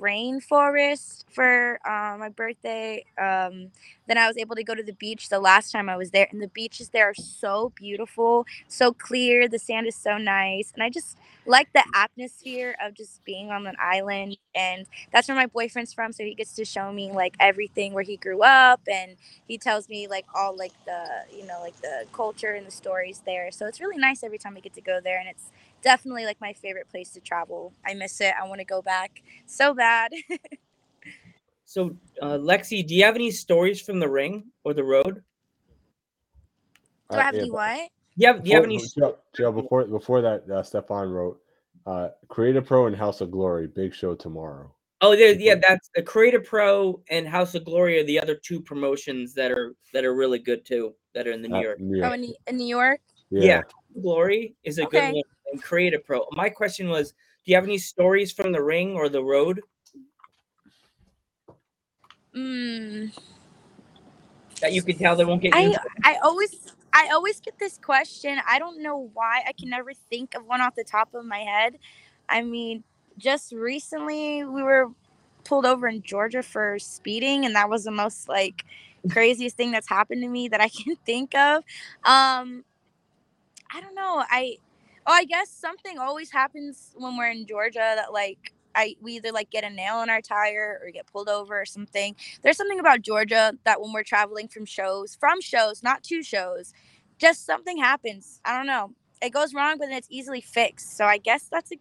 rainforest 0.00 1.24
for 1.32 1.78
uh, 1.86 2.16
my 2.18 2.28
birthday 2.28 3.04
um 3.18 3.70
then 4.06 4.18
i 4.18 4.26
was 4.26 4.36
able 4.36 4.54
to 4.54 4.64
go 4.64 4.74
to 4.74 4.82
the 4.82 4.92
beach 4.94 5.28
the 5.28 5.38
last 5.40 5.70
time 5.72 5.88
i 5.88 5.96
was 5.96 6.10
there 6.10 6.28
and 6.30 6.42
the 6.42 6.48
beaches 6.48 6.90
there 6.90 7.08
are 7.08 7.14
so 7.14 7.72
beautiful 7.76 8.46
so 8.68 8.92
clear 8.92 9.48
the 9.48 9.58
sand 9.58 9.86
is 9.86 9.96
so 9.96 10.18
nice 10.18 10.70
and 10.74 10.82
i 10.82 10.90
just 10.90 11.16
like 11.46 11.72
the 11.72 11.84
atmosphere 11.94 12.76
of 12.84 12.94
just 12.94 13.24
being 13.24 13.50
on 13.50 13.66
an 13.66 13.76
island 13.80 14.36
and 14.54 14.86
that's 15.12 15.28
where 15.28 15.36
my 15.36 15.46
boyfriend's 15.46 15.92
from 15.92 16.12
so 16.12 16.24
he 16.24 16.34
gets 16.34 16.54
to 16.54 16.64
show 16.64 16.92
me 16.92 17.10
like 17.12 17.34
everything 17.40 17.92
where 17.92 18.02
he 18.02 18.16
grew 18.16 18.42
up 18.42 18.80
and 18.90 19.16
he 19.46 19.58
tells 19.58 19.88
me 19.88 20.06
like 20.08 20.26
all 20.34 20.56
like 20.56 20.72
the 20.84 21.04
you 21.34 21.46
know 21.46 21.60
like 21.60 21.76
the 21.82 22.04
culture 22.12 22.52
and 22.52 22.66
the 22.66 22.70
stories 22.70 23.22
there 23.26 23.50
so 23.50 23.66
it's 23.66 23.80
really 23.80 23.98
nice 23.98 24.22
every 24.22 24.38
time 24.38 24.54
we 24.54 24.60
get 24.60 24.74
to 24.74 24.80
go 24.80 25.00
there 25.02 25.18
and 25.18 25.28
it's 25.28 25.50
definitely 25.82 26.24
like 26.24 26.40
my 26.40 26.52
favorite 26.52 26.88
place 26.88 27.10
to 27.10 27.20
travel 27.20 27.72
i 27.86 27.94
miss 27.94 28.20
it 28.20 28.34
i 28.40 28.46
want 28.46 28.58
to 28.58 28.64
go 28.64 28.82
back 28.82 29.22
so 29.46 29.74
bad 29.74 30.12
So, 31.68 31.96
uh, 32.22 32.38
Lexi, 32.38 32.86
do 32.86 32.94
you 32.94 33.02
have 33.04 33.16
any 33.16 33.32
stories 33.32 33.80
from 33.82 33.98
the 33.98 34.08
ring 34.08 34.44
or 34.62 34.72
the 34.72 34.84
road? 34.84 35.22
do 37.10 37.16
i 37.18 37.22
have 37.22 37.34
any 37.34 37.50
what 37.50 37.76
Do 37.76 38.22
you 38.22 38.26
have, 38.28 38.44
do 38.44 38.50
you 38.50 38.54
have 38.56 38.64
any? 38.64 38.78
Joe, 38.96 39.18
Joe, 39.36 39.52
before 39.52 39.84
before 39.84 40.22
that, 40.22 40.48
uh, 40.48 40.62
Stefan 40.62 41.10
wrote, 41.10 41.40
uh, 41.84 42.10
"Create 42.28 42.56
A 42.56 42.62
Pro 42.62 42.86
and 42.86 42.94
House 42.96 43.20
of 43.20 43.30
Glory, 43.32 43.66
big 43.66 43.92
show 43.92 44.14
tomorrow." 44.14 44.72
Oh, 45.00 45.14
there, 45.16 45.34
yeah, 45.34 45.56
that's 45.60 45.90
the 45.94 46.02
Create 46.02 46.34
A 46.34 46.40
Pro 46.40 47.02
and 47.10 47.26
House 47.28 47.54
of 47.56 47.64
Glory 47.64 47.98
are 47.98 48.04
the 48.04 48.18
other 48.20 48.36
two 48.36 48.60
promotions 48.62 49.34
that 49.34 49.50
are 49.50 49.74
that 49.92 50.04
are 50.04 50.14
really 50.14 50.38
good 50.38 50.64
too. 50.64 50.94
That 51.14 51.26
are 51.26 51.32
in 51.32 51.42
the 51.42 51.48
New 51.48 51.58
Uh, 51.58 51.62
York. 51.62 51.78
Oh 52.04 52.12
in, 52.12 52.32
in 52.46 52.56
new 52.56 52.66
york 52.66 53.00
Yeah, 53.30 53.62
Glory 54.00 54.54
is 54.62 54.78
a 54.78 54.84
Okay. 54.84 55.00
good 55.00 55.14
one. 55.14 55.22
And 55.50 55.62
Create 55.62 55.94
A 55.94 55.98
Pro. 55.98 56.26
My 56.32 56.48
question 56.48 56.88
was, 56.88 57.12
do 57.12 57.52
you 57.52 57.54
have 57.54 57.64
any 57.64 57.78
stories 57.78 58.32
from 58.32 58.52
the 58.52 58.62
ring 58.62 58.96
or 58.96 59.08
the 59.08 59.22
road 59.22 59.62
mm. 62.34 63.16
that 64.60 64.72
you 64.72 64.82
could 64.82 64.98
tell 64.98 65.14
they 65.14 65.24
won't 65.24 65.42
get 65.42 65.54
you? 65.54 65.76
I? 66.04 66.14
I 66.14 66.18
always 66.24 66.72
I 66.92 67.10
always 67.12 67.40
get 67.40 67.58
this 67.58 67.78
question. 67.78 68.38
I 68.48 68.58
don't 68.58 68.82
know 68.82 69.10
why. 69.12 69.44
I 69.46 69.52
can 69.52 69.68
never 69.68 69.92
think 69.92 70.34
of 70.34 70.46
one 70.46 70.60
off 70.60 70.74
the 70.74 70.84
top 70.84 71.14
of 71.14 71.24
my 71.24 71.38
head. 71.38 71.78
I 72.28 72.42
mean, 72.42 72.82
just 73.18 73.52
recently 73.52 74.44
we 74.44 74.62
were 74.62 74.90
pulled 75.44 75.66
over 75.66 75.86
in 75.86 76.02
Georgia 76.02 76.42
for 76.42 76.78
speeding 76.78 77.44
and 77.44 77.54
that 77.54 77.70
was 77.70 77.84
the 77.84 77.90
most 77.90 78.28
like 78.28 78.64
craziest 79.10 79.56
thing 79.56 79.70
that's 79.70 79.88
happened 79.88 80.22
to 80.22 80.28
me 80.28 80.48
that 80.48 80.60
I 80.60 80.68
can 80.84 80.96
think 81.06 81.34
of. 81.34 81.62
Um 82.04 82.64
I 83.72 83.80
don't 83.80 83.94
know. 83.94 84.24
I 84.28 84.58
oh, 85.06 85.12
I 85.12 85.24
guess 85.24 85.50
something 85.50 85.98
always 85.98 86.30
happens 86.30 86.92
when 86.96 87.16
we're 87.16 87.30
in 87.30 87.46
Georgia 87.46 87.78
that 87.96 88.12
like 88.12 88.52
I 88.74 88.96
we 89.00 89.14
either 89.14 89.32
like 89.32 89.50
get 89.50 89.64
a 89.64 89.70
nail 89.70 90.02
in 90.02 90.10
our 90.10 90.20
tire 90.22 90.80
or 90.84 90.90
get 90.90 91.06
pulled 91.06 91.28
over 91.28 91.60
or 91.60 91.66
something. 91.66 92.16
There's 92.42 92.56
something 92.56 92.80
about 92.80 93.02
Georgia 93.02 93.54
that 93.64 93.80
when 93.80 93.92
we're 93.92 94.04
traveling 94.04 94.48
from 94.48 94.66
shows, 94.66 95.16
from 95.18 95.40
shows, 95.40 95.82
not 95.82 96.02
to 96.04 96.22
shows, 96.22 96.72
just 97.18 97.46
something 97.46 97.78
happens. 97.78 98.40
I 98.44 98.56
don't 98.56 98.66
know. 98.66 98.92
It 99.22 99.30
goes 99.32 99.54
wrong, 99.54 99.78
but 99.78 99.86
then 99.86 99.96
it's 99.96 100.08
easily 100.10 100.40
fixed. 100.42 100.96
So 100.96 101.06
I 101.06 101.18
guess 101.18 101.48
that's 101.50 101.72
a 101.72 101.76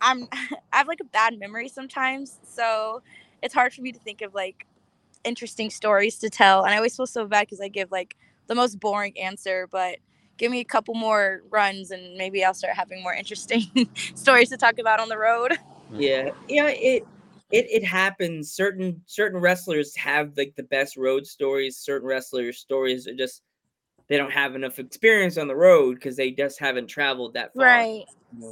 I'm 0.00 0.28
I 0.32 0.78
have 0.78 0.88
like 0.88 1.00
a 1.00 1.06
bad 1.06 1.38
memory 1.38 1.68
sometimes. 1.68 2.38
So 2.44 3.02
it's 3.42 3.54
hard 3.54 3.74
for 3.74 3.82
me 3.82 3.92
to 3.92 4.00
think 4.00 4.22
of 4.22 4.34
like 4.34 4.66
interesting 5.24 5.70
stories 5.70 6.18
to 6.20 6.30
tell. 6.30 6.64
And 6.64 6.74
I 6.74 6.76
always 6.78 6.96
feel 6.96 7.06
so 7.06 7.26
bad 7.26 7.42
because 7.42 7.60
I 7.60 7.68
give 7.68 7.92
like 7.92 8.16
the 8.48 8.54
most 8.56 8.80
boring 8.80 9.18
answer, 9.18 9.68
but 9.70 9.98
give 10.38 10.50
me 10.50 10.60
a 10.60 10.64
couple 10.64 10.94
more 10.94 11.42
runs 11.50 11.90
and 11.90 12.16
maybe 12.16 12.44
I'll 12.44 12.54
start 12.54 12.74
having 12.74 13.02
more 13.02 13.14
interesting 13.14 13.62
stories 14.14 14.48
to 14.50 14.56
talk 14.56 14.78
about 14.78 15.00
on 15.00 15.08
the 15.08 15.18
road. 15.18 15.52
Yeah, 15.96 16.30
yeah, 16.48 16.68
it 16.68 17.06
it 17.50 17.66
it 17.70 17.84
happens. 17.84 18.52
Certain 18.52 19.00
certain 19.06 19.40
wrestlers 19.40 19.94
have 19.96 20.36
like 20.36 20.54
the 20.56 20.62
best 20.64 20.96
road 20.96 21.26
stories. 21.26 21.76
Certain 21.76 22.08
wrestlers' 22.08 22.58
stories 22.58 23.06
are 23.06 23.14
just 23.14 23.42
they 24.08 24.16
don't 24.16 24.32
have 24.32 24.54
enough 24.54 24.78
experience 24.78 25.38
on 25.38 25.48
the 25.48 25.56
road 25.56 25.94
because 25.94 26.16
they 26.16 26.30
just 26.30 26.58
haven't 26.58 26.88
traveled 26.88 27.34
that 27.34 27.54
far. 27.54 27.64
Right. 27.64 28.04
Yeah. 28.38 28.50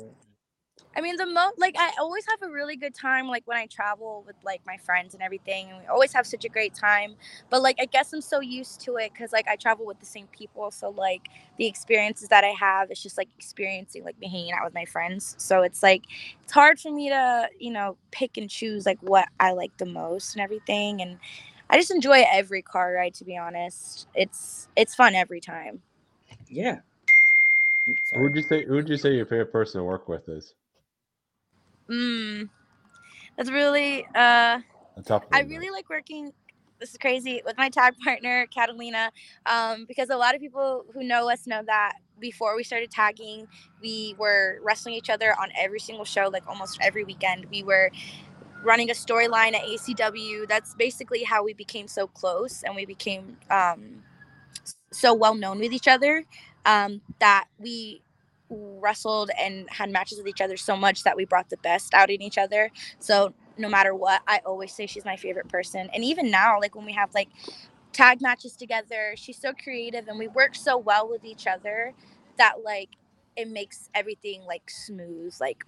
I 0.94 1.00
mean, 1.00 1.16
the 1.16 1.26
most 1.26 1.58
like 1.58 1.74
I 1.78 1.90
always 1.98 2.24
have 2.28 2.42
a 2.42 2.52
really 2.52 2.76
good 2.76 2.94
time 2.94 3.26
like 3.28 3.42
when 3.46 3.56
I 3.56 3.66
travel 3.66 4.24
with 4.26 4.36
like 4.44 4.60
my 4.66 4.76
friends 4.76 5.14
and 5.14 5.22
everything, 5.22 5.70
and 5.70 5.80
we 5.80 5.86
always 5.86 6.12
have 6.12 6.26
such 6.26 6.44
a 6.44 6.48
great 6.48 6.74
time. 6.74 7.14
But 7.50 7.62
like 7.62 7.76
I 7.80 7.86
guess 7.86 8.12
I'm 8.12 8.20
so 8.20 8.40
used 8.40 8.80
to 8.82 8.96
it 8.96 9.12
because 9.12 9.32
like 9.32 9.48
I 9.48 9.56
travel 9.56 9.86
with 9.86 10.00
the 10.00 10.06
same 10.06 10.26
people, 10.28 10.70
so 10.70 10.90
like 10.90 11.28
the 11.58 11.66
experiences 11.66 12.28
that 12.28 12.44
I 12.44 12.54
have, 12.58 12.90
it's 12.90 13.02
just 13.02 13.16
like 13.16 13.28
experiencing 13.38 14.04
like 14.04 14.18
me 14.20 14.28
hanging 14.28 14.52
out 14.52 14.64
with 14.64 14.74
my 14.74 14.84
friends. 14.84 15.34
So 15.38 15.62
it's 15.62 15.82
like 15.82 16.04
it's 16.44 16.52
hard 16.52 16.78
for 16.78 16.90
me 16.90 17.08
to 17.08 17.48
you 17.58 17.70
know 17.72 17.96
pick 18.10 18.36
and 18.36 18.50
choose 18.50 18.84
like 18.84 18.98
what 19.00 19.28
I 19.40 19.52
like 19.52 19.76
the 19.78 19.86
most 19.86 20.34
and 20.34 20.42
everything, 20.42 21.00
and 21.00 21.18
I 21.70 21.78
just 21.78 21.90
enjoy 21.90 22.24
every 22.30 22.60
car 22.60 22.92
ride. 22.92 23.14
To 23.14 23.24
be 23.24 23.36
honest, 23.36 24.08
it's 24.14 24.68
it's 24.76 24.94
fun 24.94 25.14
every 25.14 25.40
time. 25.40 25.80
Yeah. 26.48 26.80
Who 27.86 28.22
would 28.22 28.36
you 28.36 28.42
say? 28.42 28.64
Who 28.66 28.74
would 28.74 28.88
you 28.90 28.98
say 28.98 29.14
your 29.14 29.26
favorite 29.26 29.52
person 29.52 29.80
to 29.80 29.84
work 29.84 30.08
with 30.08 30.28
is? 30.28 30.52
Mm, 31.92 32.48
that's 33.36 33.50
really 33.50 34.06
uh. 34.14 34.60
I 35.32 35.40
really 35.42 35.70
like 35.70 35.90
working. 35.90 36.32
This 36.80 36.90
is 36.92 36.98
crazy 36.98 37.42
with 37.44 37.56
my 37.58 37.68
tag 37.68 37.94
partner 38.04 38.46
Catalina, 38.46 39.12
um, 39.46 39.84
because 39.86 40.10
a 40.10 40.16
lot 40.16 40.34
of 40.34 40.40
people 40.40 40.84
who 40.94 41.04
know 41.04 41.30
us 41.30 41.46
know 41.46 41.62
that 41.66 41.94
before 42.20 42.56
we 42.56 42.64
started 42.64 42.90
tagging, 42.90 43.46
we 43.82 44.14
were 44.18 44.58
wrestling 44.62 44.94
each 44.94 45.10
other 45.10 45.34
on 45.40 45.50
every 45.58 45.80
single 45.80 46.04
show, 46.04 46.28
like 46.32 46.46
almost 46.48 46.78
every 46.82 47.04
weekend. 47.04 47.46
We 47.50 47.62
were 47.62 47.90
running 48.62 48.90
a 48.90 48.94
storyline 48.94 49.54
at 49.54 49.62
ACW. 49.64 50.48
That's 50.48 50.74
basically 50.74 51.24
how 51.24 51.44
we 51.44 51.52
became 51.54 51.88
so 51.88 52.06
close 52.06 52.62
and 52.62 52.76
we 52.76 52.86
became 52.86 53.38
um, 53.50 54.02
so 54.92 55.14
well 55.14 55.34
known 55.34 55.58
with 55.60 55.72
each 55.72 55.88
other 55.88 56.24
um, 56.66 57.00
that 57.20 57.46
we 57.58 58.02
wrestled 58.52 59.30
and 59.40 59.68
had 59.70 59.90
matches 59.90 60.18
with 60.18 60.28
each 60.28 60.40
other 60.40 60.56
so 60.56 60.76
much 60.76 61.04
that 61.04 61.16
we 61.16 61.24
brought 61.26 61.50
the 61.50 61.58
best 61.58 61.94
out 61.94 62.10
in 62.10 62.22
each 62.22 62.38
other. 62.38 62.70
So 63.00 63.34
no 63.58 63.68
matter 63.68 63.94
what, 63.94 64.22
I 64.28 64.40
always 64.46 64.72
say 64.72 64.86
she's 64.86 65.04
my 65.04 65.16
favorite 65.16 65.48
person. 65.48 65.90
And 65.94 66.04
even 66.04 66.30
now, 66.30 66.60
like 66.60 66.74
when 66.74 66.86
we 66.86 66.92
have 66.94 67.14
like 67.14 67.28
tag 67.92 68.20
matches 68.22 68.56
together, 68.56 69.14
she's 69.16 69.38
so 69.40 69.52
creative 69.54 70.08
and 70.08 70.18
we 70.18 70.28
work 70.28 70.54
so 70.56 70.78
well 70.78 71.08
with 71.08 71.24
each 71.24 71.46
other 71.46 71.94
that 72.38 72.64
like 72.64 72.90
it 73.36 73.48
makes 73.48 73.90
everything 73.94 74.42
like 74.44 74.70
smooth, 74.70 75.34
like 75.40 75.64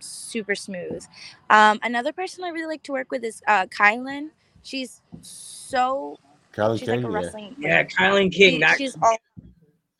super 0.00 0.54
smooth. 0.54 1.04
Um, 1.50 1.78
another 1.82 2.12
person 2.12 2.44
I 2.44 2.50
really 2.50 2.66
like 2.68 2.82
to 2.84 2.92
work 2.92 3.10
with 3.10 3.24
is 3.24 3.42
uh, 3.48 3.66
Kylynn. 3.66 4.30
She's 4.62 5.02
so 5.22 6.18
Kylynn 6.54 6.78
she's 6.78 6.88
King, 6.88 6.96
like 6.96 7.04
a 7.04 7.10
wrestling 7.10 7.56
Yeah, 7.58 7.84
Kylynn 7.84 8.32
King. 8.32 8.60
she- 8.60 8.76
she's 8.76 8.96
all 9.02 9.18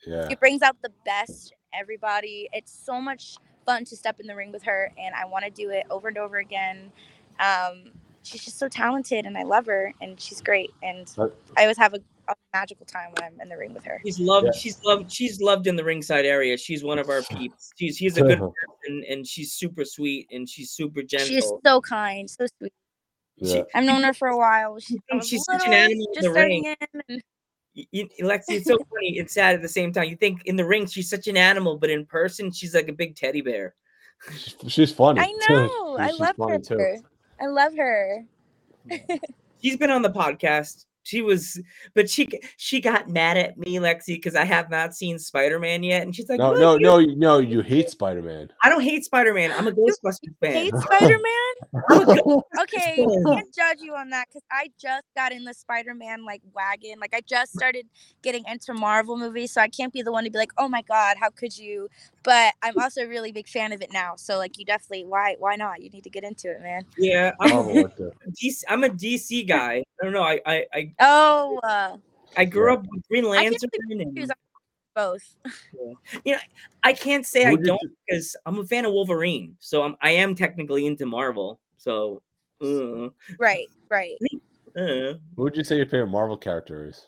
Yeah. 0.07 0.29
she 0.29 0.37
brings 0.37 0.63
out 0.63 0.77
the 0.83 0.93
best 1.05 1.53
in 1.53 1.59
everybody. 1.73 2.49
It's 2.53 2.73
so 2.73 3.01
much 3.01 3.37
fun 3.67 3.85
to 3.87 3.97
step 3.97 4.21
in 4.21 4.27
the 4.27 4.35
ring 4.35 4.53
with 4.53 4.63
her, 4.65 4.93
and 4.99 5.15
I 5.15 5.25
want 5.25 5.45
to 5.45 5.51
do 5.51 5.71
it 5.71 5.87
over 5.91 6.09
and 6.09 6.19
over 6.19 6.39
again. 6.39 6.91
Um, 7.39 7.93
she's 8.23 8.45
just 8.45 8.59
so 8.59 8.69
talented, 8.69 9.27
and 9.27 9.37
I 9.37 9.43
love 9.43 9.67
her, 9.67 9.93
and 10.01 10.21
she's 10.21 10.41
great. 10.41 10.71
And 10.83 11.07
I 11.57 11.63
always 11.63 11.79
have 11.79 11.95
a, 11.95 12.01
a 12.29 12.35
magical 12.53 12.87
time 12.87 13.11
when 13.15 13.25
I'm 13.25 13.41
in 13.41 13.49
the 13.49 13.57
ring 13.57 13.75
with 13.75 13.85
her. 13.85 14.01
She's 14.05 14.21
loved. 14.21 14.47
Yeah. 14.47 14.59
She's 14.59 14.83
loved. 14.85 15.13
She's 15.13 15.41
loved 15.41 15.67
in 15.67 15.77
the 15.77 15.85
ringside 15.85 16.25
area. 16.25 16.57
She's 16.57 16.85
one 16.85 16.99
of 16.99 17.09
our 17.09 17.23
peeps. 17.31 17.73
She's 17.77 17.97
she's 17.97 18.17
a 18.17 18.23
good 18.23 18.39
person, 18.39 19.05
and 19.09 19.27
she's 19.27 19.53
super 19.53 19.85
sweet, 19.85 20.29
and 20.31 20.49
she's 20.49 20.71
super 20.71 21.03
gentle. 21.03 21.29
She's 21.29 21.51
so 21.65 21.81
kind, 21.81 22.29
so 22.29 22.47
sweet. 22.59 22.73
Yeah. 23.37 23.63
I've 23.75 23.85
known 23.85 24.03
her 24.03 24.13
for 24.13 24.29
a 24.29 24.37
while. 24.37 24.79
She, 24.79 24.97
I 24.97 25.01
think 25.09 25.23
was 25.23 25.29
she's 25.29 25.45
such 25.45 25.67
an 25.67 25.73
animal 25.73 26.07
in 26.09 26.15
just 26.15 26.27
the 26.27 26.33
starting 26.33 26.65
ring. 26.65 26.77
in, 26.93 27.03
and 27.09 27.23
Y- 27.77 27.87
y- 27.93 28.09
Lexi, 28.23 28.45
it's 28.57 28.67
so 28.67 28.77
funny. 28.91 29.19
It's 29.19 29.35
sad 29.35 29.55
at 29.55 29.63
the 29.63 29.69
same 29.69 29.93
time. 29.93 30.05
You 30.05 30.17
think 30.17 30.45
in 30.47 30.57
the 30.57 30.65
ring 30.65 30.87
she's 30.87 31.09
such 31.09 31.29
an 31.29 31.37
animal, 31.37 31.79
but 31.79 31.91
in 31.91 32.05
person 32.07 32.51
she's 32.51 32.75
like 32.75 32.89
a 32.89 32.93
big 32.93 33.17
teddy 33.17 33.41
bear. 33.41 33.75
She's, 34.33 34.57
she's 34.69 34.93
funny. 34.93 35.21
I 35.21 35.27
too. 35.47 35.55
know. 35.55 35.97
I 35.99 36.11
love 36.11 36.37
her. 36.39 36.59
too. 36.59 36.97
I 37.41 37.47
love 37.47 37.75
her. 37.77 38.25
She's 39.63 39.77
been 39.77 39.91
on 39.91 40.03
the 40.03 40.11
podcast. 40.11 40.85
She 41.11 41.23
was, 41.23 41.61
but 41.93 42.09
she 42.09 42.29
she 42.57 42.81
got 42.81 43.09
mad 43.09 43.37
at 43.37 43.59
me, 43.59 43.79
Lexi, 43.79 44.15
because 44.15 44.37
I 44.37 44.45
have 44.45 44.71
not 44.71 44.95
seen 44.95 45.19
Spider 45.19 45.59
Man 45.59 45.83
yet, 45.83 46.03
and 46.03 46.15
she's 46.15 46.29
like, 46.29 46.39
No, 46.39 46.53
no, 46.53 46.77
you- 46.77 46.87
no, 46.87 46.99
you- 46.99 47.17
no. 47.17 47.39
You 47.41 47.61
hate 47.75 47.91
Spider 47.91 48.23
Man. 48.23 48.49
I 48.63 48.69
don't 48.69 48.83
hate 48.83 49.05
Spider 49.05 49.35
Man. 49.35 49.51
I'm 49.59 49.67
a 49.67 49.73
Ghostbusters 49.73 50.35
fan. 50.41 50.53
Hate 50.53 50.77
Spider 50.77 51.19
Man? 51.19 51.83
I'm 51.91 52.09
a 52.09 52.43
Okay, 52.63 52.95
can't 53.27 53.53
judge 53.55 53.79
you 53.81 53.95
on 53.97 54.11
that 54.11 54.29
because 54.29 54.43
I 54.53 54.71
just 54.81 55.03
got 55.17 55.33
in 55.33 55.45
the 55.45 55.55
Spider 55.55 55.95
Man 55.95 56.25
like 56.25 56.43
wagon. 56.55 57.01
Like 57.01 57.13
I 57.13 57.23
just 57.23 57.53
started 57.53 57.87
getting 58.23 58.45
into 58.47 58.73
Marvel 58.73 59.17
movies, 59.17 59.51
so 59.53 59.61
I 59.61 59.69
can't 59.69 59.93
be 59.93 60.03
the 60.03 60.13
one 60.13 60.23
to 60.25 60.31
be 60.31 60.39
like, 60.39 60.53
"Oh 60.59 60.69
my 60.69 60.83
god, 60.83 61.17
how 61.19 61.31
could 61.31 61.57
you?" 61.59 61.89
But 62.23 62.55
I'm 62.63 62.79
also 62.79 63.03
a 63.03 63.09
really 63.09 63.33
big 63.33 63.49
fan 63.49 63.73
of 63.73 63.81
it 63.81 63.93
now. 63.93 64.15
So 64.17 64.37
like, 64.37 64.59
you 64.59 64.65
definitely 64.65 65.05
why 65.07 65.37
why 65.39 65.57
not? 65.57 65.83
You 65.83 65.91
need 65.91 66.05
to 66.05 66.11
get 66.11 66.25
into 66.25 66.51
it, 66.51 66.61
man. 66.63 66.85
yeah, 66.99 67.33
I'm, 67.41 67.53
a. 67.53 67.85
DC, 68.43 68.63
I'm 68.69 68.85
a 68.85 68.89
DC 68.91 69.47
guy. 69.49 69.83
I 70.01 70.05
don't 70.05 70.13
know. 70.13 70.23
I 70.23 70.41
I 70.45 70.67
I, 70.73 70.95
Oh, 71.01 71.59
uh, 71.63 71.97
I 72.37 72.45
grew 72.45 72.69
Yeah. 72.69 72.75
up 72.75 72.87
with 72.91 73.09
Green 73.09 73.25
I 73.27 73.43
can't 73.45 73.57
Lantern. 73.63 73.71
And, 74.17 74.33
both. 74.95 75.37
you 76.25 76.33
know, 76.33 76.39
I 76.83 76.93
can't 76.93 77.27
say 77.27 77.47
I 77.47 77.51
Who'd 77.51 77.65
don't 77.65 77.79
ch- 77.79 77.95
because 78.07 78.37
I'm 78.45 78.59
a 78.59 78.65
fan 78.67 78.85
of 78.85 78.93
Wolverine, 78.93 79.57
so 79.61 79.83
I'm 79.83 79.97
I 80.03 80.11
am 80.13 80.35
technically 80.35 80.87
into 80.87 81.07
Marvel. 81.07 81.61
So, 81.79 82.21
uh, 82.63 83.09
Right, 83.39 83.69
right. 83.89 84.17
uh. 84.77 85.15
Who 85.37 85.43
would 85.45 85.57
you 85.57 85.65
say 85.65 85.77
your 85.77 85.87
favorite 85.87 86.09
Marvel 86.09 86.37
character 86.37 86.87
is? 86.87 87.07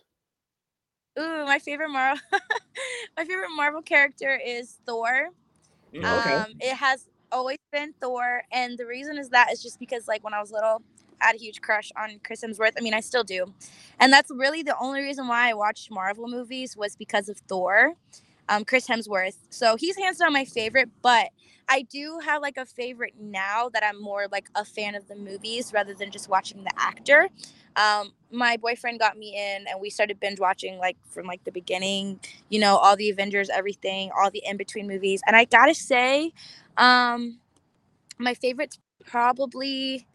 Ooh, 1.19 1.45
my 1.45 1.59
favorite 1.59 1.91
Marvel, 1.91 2.23
my 3.17 3.25
favorite 3.25 3.51
Marvel 3.55 3.83
character 3.83 4.39
is 4.45 4.79
Thor. 4.87 5.29
Mm, 5.95 5.99
okay. 6.21 6.35
Um, 6.35 6.53
it 6.61 6.75
has 6.75 7.09
always 7.31 7.59
been 7.71 7.93
Thor, 8.01 8.43
and 8.51 8.79
the 8.79 8.87
reason 8.87 9.19
is 9.19 9.29
that 9.31 9.53
is 9.53 9.63
just 9.63 9.79
because 9.79 10.09
like 10.09 10.25
when 10.25 10.35
I 10.35 10.41
was 10.41 10.51
little, 10.51 10.83
I 11.21 11.27
had 11.27 11.37
a 11.37 11.39
huge 11.39 11.61
crush 11.61 11.93
on 11.97 12.19
Chris 12.25 12.43
Hemsworth. 12.43 12.73
I 12.79 12.81
mean, 12.81 12.95
I 12.95 13.01
still 13.01 13.25
do, 13.25 13.53
and 14.01 14.13
that's 14.13 14.31
really 14.31 14.63
the 14.63 14.77
only 14.79 15.03
reason 15.03 15.29
why 15.29 15.51
I 15.51 15.55
watched 15.55 15.91
Marvel 15.91 16.29
movies 16.29 16.77
was 16.77 16.97
because 16.97 17.29
of 17.29 17.39
Thor, 17.47 17.93
um, 18.49 18.65
Chris 18.65 18.87
Hemsworth. 18.87 19.37
So 19.51 19.77
he's 19.77 19.97
hands 19.97 20.19
down 20.19 20.33
my 20.33 20.45
favorite, 20.45 20.91
but 21.03 21.29
I 21.69 21.83
do 21.83 22.21
have 22.25 22.43
like 22.43 22.57
a 22.57 22.67
favorite 22.67 23.15
now 23.21 23.69
that 23.71 23.83
I'm 23.85 24.01
more 24.03 24.27
like 24.31 24.49
a 24.55 24.65
fan 24.65 24.95
of 24.95 25.09
the 25.09 25.17
movies 25.17 25.73
rather 25.73 25.95
than 25.95 26.11
just 26.11 26.29
watching 26.29 26.65
the 26.65 26.73
actor. 26.77 27.29
Um, 27.77 28.13
my 28.31 28.57
boyfriend 28.59 28.99
got 28.99 29.17
me 29.17 29.35
in, 29.37 29.67
and 29.69 29.81
we 29.81 29.89
started 29.89 30.21
binge 30.21 30.39
watching 30.41 30.79
like 30.79 30.97
from 31.09 31.27
like 31.27 31.43
the 31.45 31.53
beginning. 31.53 32.21
You 32.51 32.61
know, 32.61 32.77
all 32.77 32.97
the 32.97 33.11
Avengers, 33.11 33.49
everything, 33.49 34.11
all 34.17 34.31
the 34.31 34.43
in 34.45 34.57
between 34.57 34.87
movies, 34.87 35.23
and 35.27 35.35
I 35.37 35.45
gotta 35.47 35.75
say, 35.75 36.33
um, 36.77 37.39
my 38.19 38.35
favorite's 38.35 38.79
probably 39.07 40.07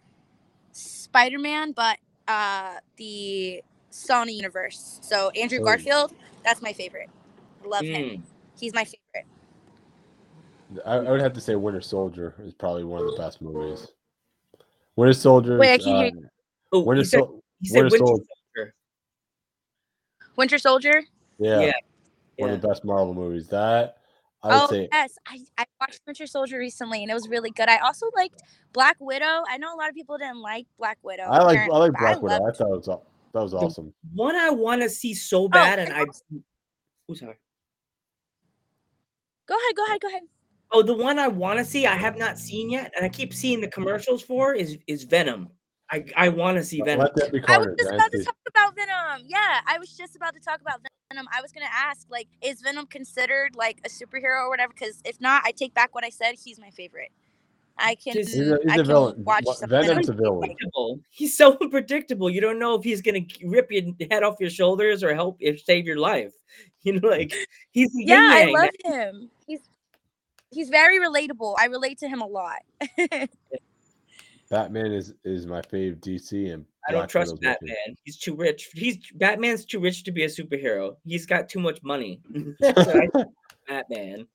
Spider 0.72 1.40
Man, 1.40 1.72
but 1.72 1.98
uh, 2.28 2.76
the 2.98 3.64
Sony 3.92 4.36
universe. 4.36 5.00
So 5.02 5.30
Andrew 5.32 5.60
Oh. 5.62 5.66
Garfield, 5.66 6.14
that's 6.44 6.62
my 6.62 6.74
favorite. 6.74 7.10
Love 7.66 7.84
him. 7.84 8.04
Mm. 8.04 8.22
He's 8.60 8.74
my 8.74 8.84
favorite. 8.84 9.28
I, 10.86 10.96
I 10.96 11.12
would 11.12 11.22
have 11.22 11.34
to 11.34 11.42
say 11.42 11.56
Winter 11.56 11.82
Soldier 11.82 12.36
is 12.40 12.54
probably 12.54 12.84
one 12.84 13.02
of 13.02 13.12
the 13.12 13.18
best 13.18 13.42
movies. 13.42 13.88
Winter 14.96 15.14
Soldier. 15.14 15.58
Wait, 15.58 15.74
I 15.74 15.78
can't 15.78 16.16
hear 16.16 16.26
uh, 16.26 16.28
Oh, 16.74 16.80
Winter, 16.82 17.02
he 17.04 17.06
said, 17.06 17.20
Sol- 17.20 17.44
he 17.62 17.70
said 17.70 17.84
Winter 17.84 17.90
Winter 17.92 18.06
Soldier. 18.06 18.24
Soldier. 18.56 18.74
Winter 20.36 20.58
Soldier. 20.58 21.04
yeah, 21.38 21.60
Yeah, 21.60 21.72
one 22.38 22.50
yeah. 22.50 22.56
of 22.56 22.62
the 22.62 22.68
best 22.68 22.84
Marvel 22.84 23.14
movies. 23.14 23.48
That 23.48 23.98
I 24.44 24.48
would 24.50 24.64
Oh 24.64 24.68
say. 24.68 24.90
yes, 24.92 25.16
I, 25.26 25.40
I 25.58 25.66
watched 25.80 26.02
Winter 26.06 26.28
Soldier 26.28 26.58
recently 26.58 27.02
and 27.02 27.10
it 27.10 27.14
was 27.14 27.30
really 27.30 27.52
good. 27.52 27.70
I 27.70 27.78
also 27.78 28.10
liked 28.16 28.42
Black 28.74 28.98
Widow. 29.00 29.44
I 29.50 29.58
know 29.58 29.74
a 29.74 29.78
lot 29.78 29.90
of 29.90 29.96
people 29.96 30.18
didn't 30.18 30.42
like 30.42 30.66
Black 30.78 30.98
Widow. 31.02 31.24
I 31.24 31.44
like 31.44 31.60
I 31.60 31.68
like 31.78 31.94
but 31.94 32.00
Black 32.00 32.22
Widow. 32.22 32.46
I 32.46 32.52
thought 32.52 32.74
it 32.74 32.88
was 32.88 33.00
that 33.34 33.44
was 33.44 33.54
awesome. 33.54 33.94
One 34.14 34.36
I 34.36 34.50
want 34.50 34.82
to 34.82 34.90
see 34.90 35.14
so 35.14 35.48
bad, 35.48 35.80
and 35.80 35.92
and 35.92 36.10
I. 36.10 36.40
Oh, 37.10 37.14
sorry. 37.14 37.36
Go 39.48 39.56
ahead, 39.56 39.76
go 39.76 39.86
ahead, 39.86 40.02
go 40.02 40.08
ahead. 40.10 40.24
Oh, 40.72 40.82
the 40.82 40.94
one 40.94 41.18
I 41.18 41.28
want 41.28 41.60
to 41.60 41.66
see, 41.66 41.88
I 41.88 41.96
have 41.96 42.18
not 42.18 42.38
seen 42.38 42.70
yet, 42.70 42.92
and 42.96 43.06
I 43.06 43.10
keep 43.10 43.34
seeing 43.34 43.62
the 43.62 43.70
commercials 43.70 44.22
for 44.22 44.54
is 44.54 44.78
is 44.88 45.04
Venom. 45.04 45.50
I 45.90 46.06
I 46.16 46.30
want 46.30 46.58
to 46.58 46.64
see 46.64 46.82
Venom. 46.82 47.00
Let 47.00 47.16
that 47.16 47.32
be 47.32 47.42
I 47.48 47.58
was 47.58 47.68
just 47.78 47.94
about 47.94 48.12
to 48.12 48.24
talk 48.24 48.36
about 48.50 48.76
Venom. 48.76 49.26
Yeah, 49.26 49.62
I 49.66 49.78
was 49.80 49.96
just 49.96 50.16
about 50.16 50.34
to 50.34 50.42
talk 50.42 50.60
about 50.60 50.82
Venom. 51.10 51.28
I 51.34 51.42
was 51.42 51.54
gonna 51.54 51.68
ask, 51.72 52.06
like, 52.10 52.28
is 52.42 52.62
Venom 52.62 52.86
considered 52.88 53.56
like 53.56 53.80
a 53.86 53.90
superhero 53.90 54.44
or 54.44 54.50
whatever? 54.50 54.74
Because 54.74 55.02
if 55.06 55.22
not, 55.22 55.44
I 55.46 55.52
take 55.52 55.74
back 55.74 55.96
what 55.96 56.04
I 56.04 56.10
said. 56.10 56.36
He's 56.44 56.60
my 56.60 56.70
favorite. 56.72 57.12
I 57.80 57.96
can, 57.96 58.14
He's 58.14 58.34
He's 58.34 58.48
a, 58.52 58.58
he's 58.64 58.72
I 58.72 58.76
a 58.76 58.78
can 58.78 58.86
villain. 58.86 59.24
watch 59.24 59.44
Wa- 59.46 59.54
some 59.54 59.70
Venom's 59.70 60.10
a 60.10 60.14
villain. 60.14 60.56
He's 61.10 61.38
so 61.38 61.58
unpredictable. 61.62 62.30
You 62.30 62.42
don't 62.42 62.60
know 62.60 62.76
if 62.76 62.84
he's 62.84 63.02
gonna 63.02 63.22
rip 63.44 63.72
your 63.72 63.84
head 64.12 64.24
off 64.24 64.36
your 64.40 64.50
shoulders 64.50 65.04
or 65.04 65.14
help 65.14 65.38
if 65.40 65.62
save 65.64 65.86
your 65.86 65.98
life. 65.98 66.34
You 66.84 67.00
know, 67.02 67.10
like 67.10 67.34
he's 67.72 67.90
Yeah, 67.94 68.30
I 68.34 68.46
love 68.46 68.70
him. 68.86 69.30
He's 69.46 69.60
he's 70.52 70.70
very 70.70 71.00
relatable. 71.00 71.56
I 71.60 71.66
relate 71.66 71.98
to 72.00 72.08
him 72.08 72.22
a 72.22 72.26
lot. 72.26 72.60
Batman 74.50 74.94
is 74.94 75.14
is 75.26 75.46
my 75.46 75.62
fave 75.62 75.98
DC, 76.00 76.54
and 76.54 76.66
I 76.88 76.92
don't 76.94 77.00
Black 77.02 77.10
trust 77.10 77.34
Widow's 77.34 77.44
my 77.44 77.50
favorite. 77.60 77.70
Batman. 77.76 77.98
He's 78.06 78.18
too 78.18 78.36
rich. 78.36 78.70
He's 78.74 78.98
Batman's 79.16 79.66
too 79.66 79.80
rich 79.82 80.04
to 80.06 80.12
be 80.12 80.24
a 80.24 80.28
superhero. 80.28 80.96
He's 81.06 81.26
got 81.26 81.50
too 81.50 81.60
much 81.60 81.84
money. 81.84 82.22
Batman. 83.68 84.28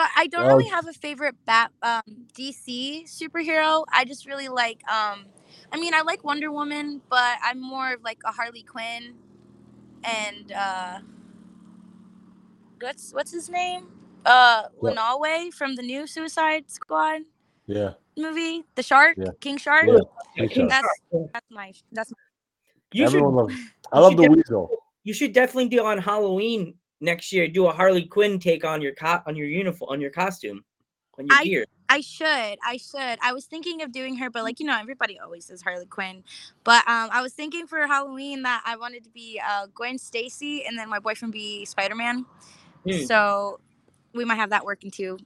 But 0.00 0.08
I 0.16 0.28
don't 0.28 0.46
Well- 0.46 0.56
really 0.56 0.70
have 0.70 0.88
a 0.88 0.94
favorite 0.94 1.36
Bat 1.44 1.72
um, 1.82 2.00
DC 2.32 3.04
superhero. 3.04 3.84
I 3.92 4.06
just 4.06 4.24
really 4.24 4.48
like. 4.48 4.80
Um, 4.90 5.26
I 5.72 5.76
mean, 5.78 5.92
I 5.92 6.00
like 6.00 6.24
Wonder 6.24 6.50
Woman, 6.50 7.02
but 7.10 7.36
I'm 7.44 7.60
more 7.60 7.92
of 7.92 8.02
like 8.02 8.16
a 8.24 8.32
Harley 8.32 8.62
Quinn, 8.62 9.12
and 10.02 10.52
uh, 10.52 11.00
what's 12.80 13.12
what's 13.12 13.30
his 13.30 13.50
name? 13.50 13.88
Uh, 14.24 14.68
What? 14.78 14.96
From 15.54 15.76
the 15.76 15.82
new 15.82 16.06
Suicide 16.06 16.70
Squad 16.70 17.20
Yeah, 17.66 17.92
movie, 18.16 18.64
The 18.76 18.82
Shark, 18.82 19.18
Yeah. 19.18 19.32
King 19.40 19.58
Shark. 19.58 19.86
yeah. 19.86 19.98
Yeah, 20.36 20.46
King 20.46 20.68
That's 20.68 20.86
Shark. 21.12 21.28
that's 21.34 21.50
my 21.50 21.72
that's 21.92 22.10
my, 22.10 22.16
You 22.92 23.04
should 23.04 23.16
Everyone 23.16 23.34
loves. 23.34 23.54
I 23.92 24.00
love 24.00 24.16
the 24.16 24.22
def- 24.22 24.32
Weasel. 24.32 24.70
you 25.04 25.12
should 25.12 25.34
definitely 25.34 25.68
do 25.68 25.84
on 25.84 25.98
Halloween 25.98 26.79
next 27.00 27.32
year. 27.32 27.48
Do 27.48 27.66
a 27.66 27.72
Harley 27.72 28.04
Quinn 28.04 28.38
take 28.38 28.64
on 28.64 28.80
your 28.82 28.94
co- 28.94 29.20
on 29.26 29.36
your 29.36 29.46
uniform 29.46 29.90
on 29.90 30.00
your 30.00 30.10
costume 30.10 30.64
on 31.18 31.26
your 31.26 31.36
I- 31.36 31.44
gear. 31.44 31.66
I 31.92 32.00
should. 32.02 32.56
I 32.64 32.76
should. 32.76 33.18
I 33.20 33.32
was 33.32 33.46
thinking 33.46 33.82
of 33.82 33.90
doing 33.90 34.14
her, 34.18 34.30
but 34.30 34.44
like 34.44 34.60
you 34.60 34.66
know, 34.66 34.78
everybody 34.78 35.18
always 35.18 35.46
says 35.46 35.60
Harley 35.60 35.86
Quinn. 35.86 36.22
But 36.62 36.86
um, 36.88 37.08
I 37.12 37.20
was 37.20 37.32
thinking 37.32 37.66
for 37.66 37.84
Halloween 37.84 38.42
that 38.42 38.62
I 38.64 38.76
wanted 38.76 39.02
to 39.04 39.10
be 39.10 39.40
uh, 39.44 39.66
Gwen 39.74 39.98
Stacy, 39.98 40.64
and 40.66 40.78
then 40.78 40.88
my 40.88 41.00
boyfriend 41.00 41.32
be 41.32 41.64
Spider 41.64 41.96
Man. 41.96 42.24
Hmm. 42.88 43.02
So 43.06 43.58
we 44.14 44.24
might 44.24 44.36
have 44.36 44.50
that 44.50 44.64
working 44.64 44.92
too. 44.92 45.18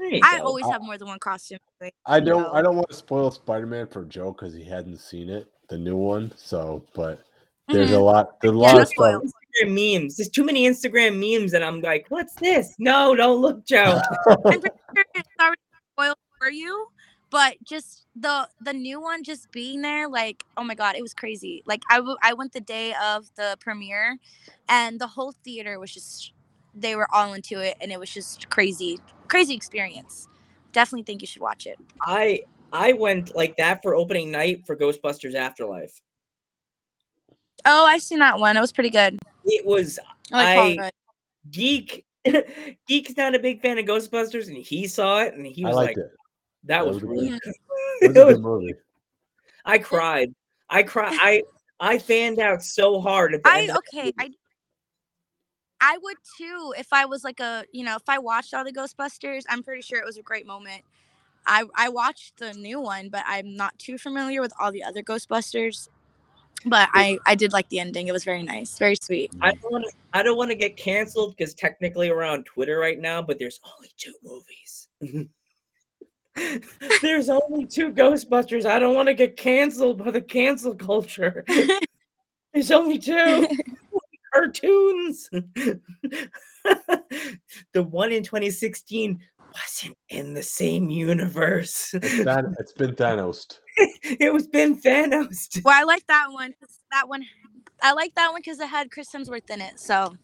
I 0.00 0.38
go. 0.38 0.44
always 0.44 0.64
I- 0.64 0.72
have 0.72 0.82
more 0.82 0.96
than 0.96 1.08
one 1.08 1.18
costume. 1.18 1.58
like, 1.82 1.94
I 2.06 2.18
don't. 2.18 2.44
know. 2.44 2.52
I 2.52 2.62
don't 2.62 2.76
want 2.76 2.88
to 2.88 2.94
spoil 2.96 3.30
Spider 3.30 3.66
Man 3.66 3.86
for 3.86 4.04
Joe 4.06 4.32
because 4.32 4.54
he 4.54 4.64
hadn't 4.64 4.98
seen 4.98 5.28
it, 5.28 5.48
the 5.68 5.76
new 5.76 5.96
one. 5.96 6.32
So, 6.36 6.82
but 6.94 7.20
there's 7.68 7.90
a 7.90 7.94
Mhm. 7.96 8.04
lot. 8.04 8.40
There's 8.40 8.54
a 8.54 8.56
Yeah, 8.56 8.62
lot 8.62 8.74
no 8.76 8.80
of 8.80 8.88
stuff. 8.88 9.22
Spoils. 9.56 9.70
Instagram 9.70 10.00
memes. 10.02 10.16
There's 10.16 10.28
too 10.28 10.44
many 10.44 10.68
Instagram 10.68 11.18
memes, 11.18 11.52
and 11.52 11.64
I'm 11.64 11.80
like, 11.80 12.06
what's 12.08 12.34
this? 12.34 12.74
No, 12.78 13.14
don't 13.14 13.40
look, 13.40 13.64
Joe. 13.64 14.00
I'm 14.28 14.60
pretty 14.60 14.68
sure 14.94 15.04
it's 15.14 15.28
already 15.40 15.60
spoiled 15.92 16.16
for 16.38 16.50
you, 16.50 16.88
but 17.30 17.56
just 17.64 18.06
the 18.16 18.48
the 18.60 18.72
new 18.72 19.00
one 19.00 19.22
just 19.24 19.50
being 19.52 19.82
there, 19.82 20.08
like, 20.08 20.44
oh 20.56 20.64
my 20.64 20.74
god, 20.74 20.96
it 20.96 21.02
was 21.02 21.14
crazy. 21.14 21.62
Like 21.66 21.82
I 21.90 21.96
w- 21.96 22.16
I 22.22 22.34
went 22.34 22.52
the 22.52 22.60
day 22.60 22.94
of 23.02 23.30
the 23.36 23.56
premiere, 23.60 24.18
and 24.68 25.00
the 25.00 25.06
whole 25.06 25.32
theater 25.44 25.78
was 25.78 25.92
just 25.92 26.32
they 26.74 26.96
were 26.96 27.08
all 27.12 27.32
into 27.32 27.60
it, 27.60 27.76
and 27.80 27.90
it 27.90 27.98
was 27.98 28.10
just 28.10 28.48
crazy, 28.50 28.98
crazy 29.28 29.54
experience. 29.54 30.28
Definitely 30.72 31.04
think 31.04 31.22
you 31.22 31.26
should 31.26 31.42
watch 31.42 31.66
it. 31.66 31.78
I 32.02 32.42
I 32.72 32.92
went 32.92 33.34
like 33.34 33.56
that 33.56 33.82
for 33.82 33.94
opening 33.94 34.30
night 34.30 34.66
for 34.66 34.76
Ghostbusters 34.76 35.34
Afterlife. 35.34 36.00
Oh, 37.64 37.84
I 37.86 37.98
seen 37.98 38.18
that 38.20 38.38
one. 38.38 38.56
It 38.56 38.60
was 38.60 38.72
pretty 38.72 38.90
good. 38.90 39.18
It 39.46 39.64
was 39.64 39.98
I 40.32 40.56
like 40.58 40.80
I- 40.80 40.90
geek. 41.50 42.04
Geek's 42.88 43.16
not 43.16 43.34
a 43.36 43.38
big 43.38 43.62
fan 43.62 43.78
of 43.78 43.84
Ghostbusters, 43.84 44.48
and 44.48 44.56
he 44.56 44.88
saw 44.88 45.20
it, 45.22 45.34
and 45.34 45.46
he 45.46 45.64
I 45.64 45.68
was 45.68 45.76
liked 45.76 45.96
like, 45.96 46.06
it. 46.06 46.12
"That 46.64 46.78
That 46.78 46.86
was 46.86 46.94
was 46.96 47.04
really 47.04 47.28
good- 47.30 47.40
good." 48.00 48.16
Was 48.16 48.34
was- 48.34 48.40
movie. 48.40 48.74
I 49.64 49.78
cried. 49.78 50.34
I 50.68 50.82
cried. 50.82 51.16
I 51.20 51.42
I 51.78 51.98
fanned 51.98 52.40
out 52.40 52.62
so 52.62 53.00
hard 53.00 53.34
at 53.34 53.42
the 53.44 53.48
I 53.50 53.60
end. 53.62 53.70
okay. 53.78 54.12
I 54.18 54.30
I 55.80 55.98
would 56.02 56.16
too 56.38 56.74
if 56.78 56.88
I 56.92 57.04
was 57.04 57.22
like 57.22 57.38
a 57.40 57.64
you 57.72 57.84
know 57.84 57.96
if 57.96 58.08
I 58.08 58.18
watched 58.18 58.54
all 58.54 58.64
the 58.64 58.72
Ghostbusters. 58.72 59.44
I'm 59.48 59.62
pretty 59.62 59.82
sure 59.82 60.00
it 60.00 60.04
was 60.06 60.16
a 60.16 60.22
great 60.22 60.46
moment. 60.46 60.82
I 61.46 61.64
I 61.76 61.88
watched 61.90 62.38
the 62.38 62.52
new 62.54 62.80
one, 62.80 63.08
but 63.08 63.22
I'm 63.26 63.54
not 63.54 63.78
too 63.78 63.98
familiar 63.98 64.40
with 64.40 64.52
all 64.58 64.72
the 64.72 64.82
other 64.82 65.02
Ghostbusters. 65.02 65.88
But 66.66 66.88
I 66.92 67.18
I 67.26 67.36
did 67.36 67.52
like 67.52 67.68
the 67.68 67.78
ending. 67.78 68.08
It 68.08 68.12
was 68.12 68.24
very 68.24 68.42
nice, 68.42 68.76
very 68.76 68.96
sweet. 68.96 69.30
I 69.40 69.52
don't 69.52 69.72
want 69.72 69.84
to. 69.84 69.92
I 70.12 70.24
don't 70.24 70.36
want 70.36 70.50
to 70.50 70.56
get 70.56 70.76
canceled 70.76 71.36
because 71.36 71.54
technically 71.54 72.10
we're 72.10 72.24
on 72.24 72.42
Twitter 72.42 72.78
right 72.78 72.98
now, 72.98 73.22
but 73.22 73.38
there's 73.38 73.60
only 73.76 73.90
two 73.96 74.12
movies. 74.24 74.88
there's 77.02 77.28
only 77.28 77.66
two 77.66 77.92
Ghostbusters. 77.92 78.66
I 78.66 78.80
don't 78.80 78.96
want 78.96 79.06
to 79.06 79.14
get 79.14 79.36
canceled 79.36 80.04
by 80.04 80.10
the 80.10 80.20
cancel 80.20 80.74
culture. 80.74 81.44
there's 82.52 82.72
only 82.72 82.98
two 82.98 83.46
cartoons. 84.34 85.30
the 87.72 87.82
one 87.82 88.10
in 88.10 88.24
2016 88.24 89.20
wasn't 89.60 89.96
in 90.10 90.34
the 90.34 90.42
same 90.42 90.90
universe. 90.90 91.90
It's, 91.94 92.24
Than- 92.24 92.54
it's 92.58 92.72
been 92.72 92.94
Thanos. 92.94 93.58
it 93.76 94.32
was 94.32 94.46
Ben 94.46 94.80
Thanos. 94.80 95.62
Well, 95.64 95.74
I 95.78 95.84
like 95.84 96.06
that 96.08 96.28
one. 96.30 96.54
'cause 96.60 96.78
That 96.92 97.08
one, 97.08 97.24
I 97.82 97.92
like 97.92 98.14
that 98.14 98.30
one 98.32 98.40
because 98.44 98.60
it 98.60 98.68
had 98.68 98.90
Chris 98.90 99.08
Hemsworth 99.14 99.50
in 99.50 99.60
it. 99.60 99.78
So 99.78 100.14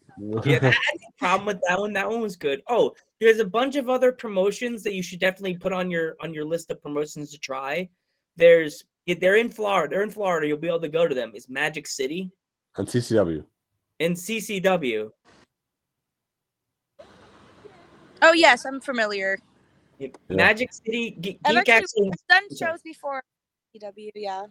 Yeah, 0.45 0.59
I 0.61 0.65
had 0.65 0.73
no 0.73 1.07
problem 1.19 1.45
with 1.47 1.61
that 1.67 1.79
one. 1.79 1.93
That 1.93 2.09
one 2.09 2.21
was 2.21 2.35
good. 2.35 2.61
Oh, 2.67 2.93
there's 3.19 3.39
a 3.39 3.45
bunch 3.45 3.75
of 3.75 3.89
other 3.89 4.11
promotions 4.11 4.83
that 4.83 4.93
you 4.93 5.03
should 5.03 5.19
definitely 5.19 5.57
put 5.57 5.71
on 5.73 5.89
your 5.91 6.15
on 6.21 6.33
your 6.33 6.45
list 6.45 6.69
of 6.71 6.81
promotions 6.81 7.31
to 7.31 7.37
try. 7.39 7.89
There's 8.35 8.83
yeah, 9.05 9.15
they're 9.19 9.35
in 9.37 9.49
Florida. 9.49 9.93
They're 9.93 10.03
in 10.03 10.09
Florida. 10.09 10.47
You'll 10.47 10.57
be 10.57 10.67
able 10.67 10.79
to 10.81 10.89
go 10.89 11.07
to 11.07 11.13
them. 11.15 11.31
Is 11.35 11.47
Magic 11.49 11.87
City 11.87 12.31
on 12.77 12.85
CCW. 12.85 13.43
and 13.99 14.15
CCW. 14.15 15.09
Oh 18.23 18.33
yes, 18.33 18.65
I'm 18.65 18.81
familiar. 18.81 19.37
Yeah, 19.99 20.07
Yeah. 20.29 20.35
Magic 20.35 20.73
City 20.73 21.11
Ge- 21.19 21.21
Geek 21.21 21.39
actually 21.45 21.71
actually. 21.71 22.11
I've 22.11 22.27
done 22.27 22.57
shows 22.57 22.81
before. 22.81 23.23
CW, 23.75 24.11
yeah, 24.15 24.45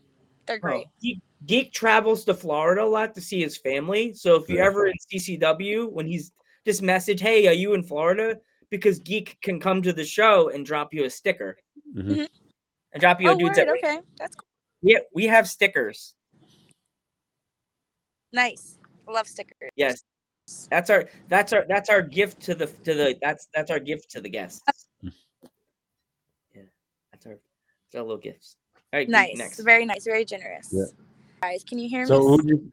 they're 0.46 0.56
oh, 0.56 0.60
great. 0.60 0.86
Geek, 1.00 1.20
Geek 1.46 1.72
travels 1.72 2.24
to 2.24 2.34
Florida 2.34 2.82
a 2.82 2.84
lot 2.84 3.14
to 3.14 3.20
see 3.20 3.40
his 3.40 3.56
family. 3.56 4.14
So 4.14 4.36
if 4.36 4.48
you're 4.48 4.62
ever 4.64 4.86
in 4.86 4.94
CCW, 5.12 5.90
when 5.90 6.06
he's 6.06 6.32
just 6.64 6.82
message, 6.82 7.20
"Hey, 7.20 7.46
are 7.48 7.52
you 7.52 7.74
in 7.74 7.82
Florida?" 7.82 8.38
Because 8.70 8.98
Geek 9.00 9.36
can 9.42 9.60
come 9.60 9.82
to 9.82 9.92
the 9.92 10.04
show 10.04 10.48
and 10.48 10.64
drop 10.64 10.94
you 10.94 11.04
a 11.04 11.10
sticker 11.10 11.58
Mhm. 11.94 12.26
and 12.92 13.00
drop 13.00 13.20
you 13.20 13.28
Oh, 13.28 13.34
a 13.34 13.36
dude's 13.36 13.58
word, 13.58 13.68
at 13.68 13.76
okay, 13.76 14.00
that's 14.16 14.34
cool. 14.34 14.46
Yeah, 14.82 14.98
we 15.12 15.26
have 15.26 15.46
stickers. 15.48 16.14
nice. 18.32 18.78
Love 19.06 19.28
stickers. 19.28 19.70
Yes. 19.76 20.02
That's 20.70 20.90
our 20.90 21.08
that's 21.28 21.52
our 21.52 21.64
that's 21.68 21.88
our 21.88 22.02
gift 22.02 22.40
to 22.42 22.54
the 22.54 22.66
to 22.66 22.94
the 22.94 23.16
that's 23.22 23.48
that's 23.54 23.70
our 23.70 23.78
gift 23.78 24.10
to 24.10 24.20
the 24.20 24.28
guests. 24.28 24.62
Yeah. 25.02 26.62
That's 27.12 27.26
our 27.26 27.32
that's 27.32 27.94
our 27.94 28.02
little 28.02 28.16
gifts. 28.18 28.56
All 28.92 28.98
right, 28.98 29.08
Nice. 29.08 29.36
next. 29.36 29.60
Very 29.60 29.86
nice. 29.86 30.04
Very 30.04 30.24
generous. 30.24 30.68
Yeah. 30.72 30.84
Guys, 31.42 31.64
can 31.64 31.78
you 31.78 31.88
hear 31.88 32.06
So 32.06 32.18
me? 32.20 32.26
who 32.26 32.48
you? 32.48 32.72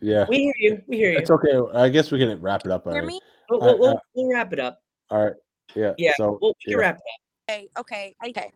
Yeah, 0.00 0.26
We 0.28 0.38
hear 0.38 0.54
you. 0.58 0.82
We 0.86 0.96
hear 0.96 1.12
you. 1.12 1.18
it's 1.18 1.30
okay. 1.30 1.58
I 1.74 1.88
guess 1.88 2.10
we 2.10 2.18
can 2.18 2.40
wrap 2.40 2.64
it 2.64 2.70
up. 2.70 2.84
hear 2.84 2.92
already. 2.92 3.06
me? 3.08 3.20
We'll, 3.50 3.60
we'll, 3.60 3.78
we'll, 3.78 4.00
we'll 4.14 4.30
wrap 4.32 4.52
it 4.52 4.60
up. 4.60 4.78
All 5.10 5.24
right. 5.24 5.34
Yeah. 5.74 5.94
Yeah. 5.98 6.12
So 6.16 6.38
we'll, 6.40 6.54
we 6.66 6.72
can 6.72 6.72
yeah. 6.72 6.76
wrap 6.86 6.96
it 6.96 7.02
up. 7.02 7.20
Okay. 7.50 7.68
Okay. 7.80 8.14
Okay. 8.28 8.52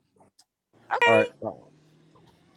All 0.90 0.98
Okay. 0.98 1.30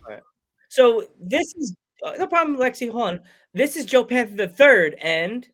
right. 0.08 0.21
So 0.69 1.06
this 1.19 1.53
is 1.56 1.71
uh, 1.71 1.75
no 2.18 2.28
problem, 2.28 2.58
Lexi. 2.58 2.92
Hold 2.92 3.04
on. 3.10 3.20
This 3.54 3.76
is 3.76 3.86
Joe 3.86 4.04
Panther 4.04 4.36
the 4.36 4.48
third, 4.48 4.96
and 5.02 5.48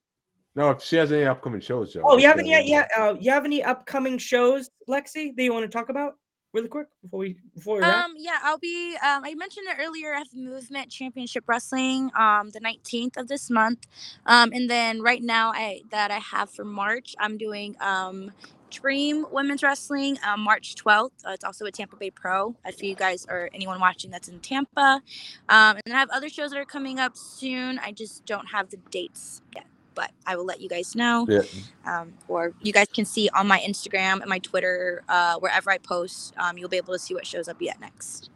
No, 0.56 0.72
if 0.72 0.82
she 0.82 0.96
has 0.96 1.12
any 1.12 1.26
upcoming 1.26 1.62
shows, 1.62 1.94
Joe. 1.94 2.02
oh, 2.06 2.18
you 2.18 2.28
have 2.28 2.38
let 2.38 2.46
any? 2.46 2.64
me 2.64 2.72
Yeah, 2.72 2.88
uh, 2.98 3.16
you 3.20 3.32
have 3.32 3.46
any 3.46 3.64
upcoming 3.64 4.18
shows, 4.18 4.70
Lexi, 4.88 5.36
that 5.36 5.44
you 5.44 5.54
want 5.54 5.70
to 5.70 5.78
talk 5.78 5.90
about 5.90 6.16
really 6.54 6.68
quick 6.68 6.88
before 7.02 7.20
we 7.20 7.38
before 7.54 7.76
we 7.76 7.82
wrap? 7.82 8.06
Um, 8.06 8.14
yeah, 8.18 8.38
I'll 8.44 8.58
be. 8.58 8.96
Um, 8.96 9.24
I 9.24 9.36
mentioned 9.36 9.68
it 9.68 9.78
earlier. 9.80 10.14
I 10.14 10.20
have 10.20 10.34
Movement 10.34 10.90
Championship 10.90 11.44
Wrestling, 11.48 12.12
um, 12.18 12.50
the 12.50 12.60
nineteenth 12.60 13.18
of 13.18 13.28
this 13.28 13.50
month, 13.50 13.86
um, 14.26 14.52
and 14.54 14.70
then 14.70 15.02
right 15.02 15.22
now, 15.22 15.52
I 15.54 15.82
that 15.92 16.12
I 16.12 16.20
have 16.20 16.50
for 16.50 16.66
March, 16.66 17.16
I'm 17.20 17.38
doing 17.38 17.76
um, 17.80 18.32
Dream 18.70 19.26
Women's 19.32 19.64
Wrestling, 19.64 20.18
um, 20.26 20.42
March 20.42 20.76
twelfth. 20.76 21.14
Uh, 21.26 21.32
it's 21.32 21.44
also 21.44 21.66
a 21.66 21.72
Tampa 21.72 21.96
Bay 21.96 22.12
Pro. 22.12 22.56
If 22.66 22.82
you 22.84 22.96
guys 22.96 23.26
or 23.30 23.50
anyone 23.54 23.80
watching 23.80 24.12
that's 24.12 24.28
in 24.28 24.40
Tampa, 24.40 25.02
um, 25.50 25.76
and 25.76 25.82
then 25.86 25.96
I 25.96 26.00
have 26.00 26.10
other 26.12 26.30
shows 26.30 26.52
that 26.52 26.60
are 26.60 26.66
coming 26.66 27.00
up 27.00 27.18
soon. 27.18 27.80
I 27.80 27.92
just 27.92 28.26
don't 28.26 28.46
have 28.48 28.70
the 28.70 28.78
dates 28.92 29.42
yet, 29.56 29.66
but 29.96 30.12
I 30.26 30.36
will 30.36 30.46
let 30.46 30.62
you 30.62 30.70
guys 30.70 30.96
know. 30.96 31.26
Yeah. 31.30 31.42
Um, 31.86 32.14
or 32.28 32.54
you 32.62 32.72
guys 32.72 32.88
can 32.94 33.06
see 33.06 33.30
on 33.34 33.48
my 33.48 33.60
Instagram 33.60 34.22
and 34.22 34.30
my 34.30 34.40
Twitter, 34.40 35.04
uh, 35.10 35.36
wherever 35.40 35.72
I 35.72 35.78
post, 35.78 36.34
um, 36.38 36.58
you'll 36.58 36.70
be 36.70 36.78
able 36.78 36.94
to 36.94 37.00
see 37.00 37.14
what 37.14 37.26
shows 37.26 37.48
up 37.48 37.62
yet 37.62 37.80
next. 37.80 38.30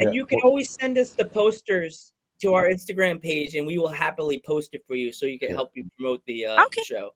And 0.00 0.08
Yeah, 0.08 0.14
you 0.14 0.26
can 0.26 0.40
always 0.40 0.70
send 0.70 0.98
us 0.98 1.10
the 1.10 1.24
posters 1.24 2.12
to 2.40 2.54
our 2.54 2.68
Instagram 2.68 3.22
page, 3.22 3.54
and 3.54 3.64
we 3.64 3.78
will 3.78 3.88
happily 3.88 4.42
post 4.44 4.70
it 4.72 4.82
for 4.88 4.96
you, 4.96 5.12
so 5.12 5.26
you 5.26 5.38
can 5.38 5.50
help 5.50 5.70
you 5.74 5.88
promote 5.96 6.20
the 6.26 6.46
uh, 6.46 6.64
Okay. 6.64 6.82
show. 6.82 7.10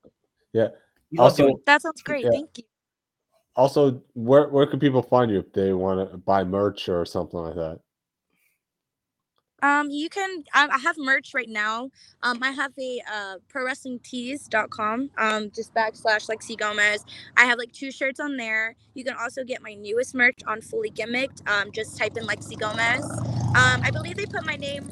Yeah. 0.53 0.69
Also- 1.17 1.61
That 1.65 1.81
sounds 1.81 2.01
great. 2.01 2.25
Yeah. 2.25 2.31
Thank 2.31 2.57
you. 2.57 2.63
Also, 3.55 4.03
where 4.13 4.49
where 4.49 4.67
can 4.67 4.79
people 4.79 5.01
find 5.01 5.31
you 5.31 5.39
if 5.39 5.51
they 5.51 5.73
want 5.73 6.11
to 6.11 6.17
buy 6.17 6.43
merch 6.43 6.89
or 6.89 7.05
something 7.05 7.39
like 7.39 7.55
that? 7.55 7.79
Um, 9.63 9.89
you 9.89 10.09
can. 10.09 10.43
I, 10.53 10.67
I 10.71 10.77
have 10.77 10.95
merch 10.99 11.33
right 11.33 11.49
now. 11.49 11.89
Um, 12.21 12.37
I 12.43 12.51
have 12.51 12.71
a 12.77 13.01
uh, 13.11 13.35
prowrestlingtees.com. 13.51 15.09
Um, 15.17 15.49
just 15.49 15.73
backslash 15.73 16.29
Lexi 16.29 16.55
Gomez. 16.55 17.03
I 17.35 17.45
have 17.45 17.57
like 17.57 17.71
two 17.71 17.91
shirts 17.91 18.19
on 18.19 18.37
there. 18.37 18.75
You 18.93 19.03
can 19.03 19.15
also 19.19 19.43
get 19.43 19.63
my 19.63 19.73
newest 19.73 20.13
merch 20.13 20.37
on 20.45 20.61
Fully 20.61 20.91
Gimmicked. 20.91 21.47
Um, 21.49 21.71
just 21.71 21.97
type 21.97 22.15
in 22.17 22.27
Lexi 22.27 22.59
Gomez. 22.59 23.03
Um, 23.55 23.81
I 23.81 23.89
believe 23.91 24.17
they 24.17 24.27
put 24.27 24.45
my 24.45 24.55
name. 24.57 24.91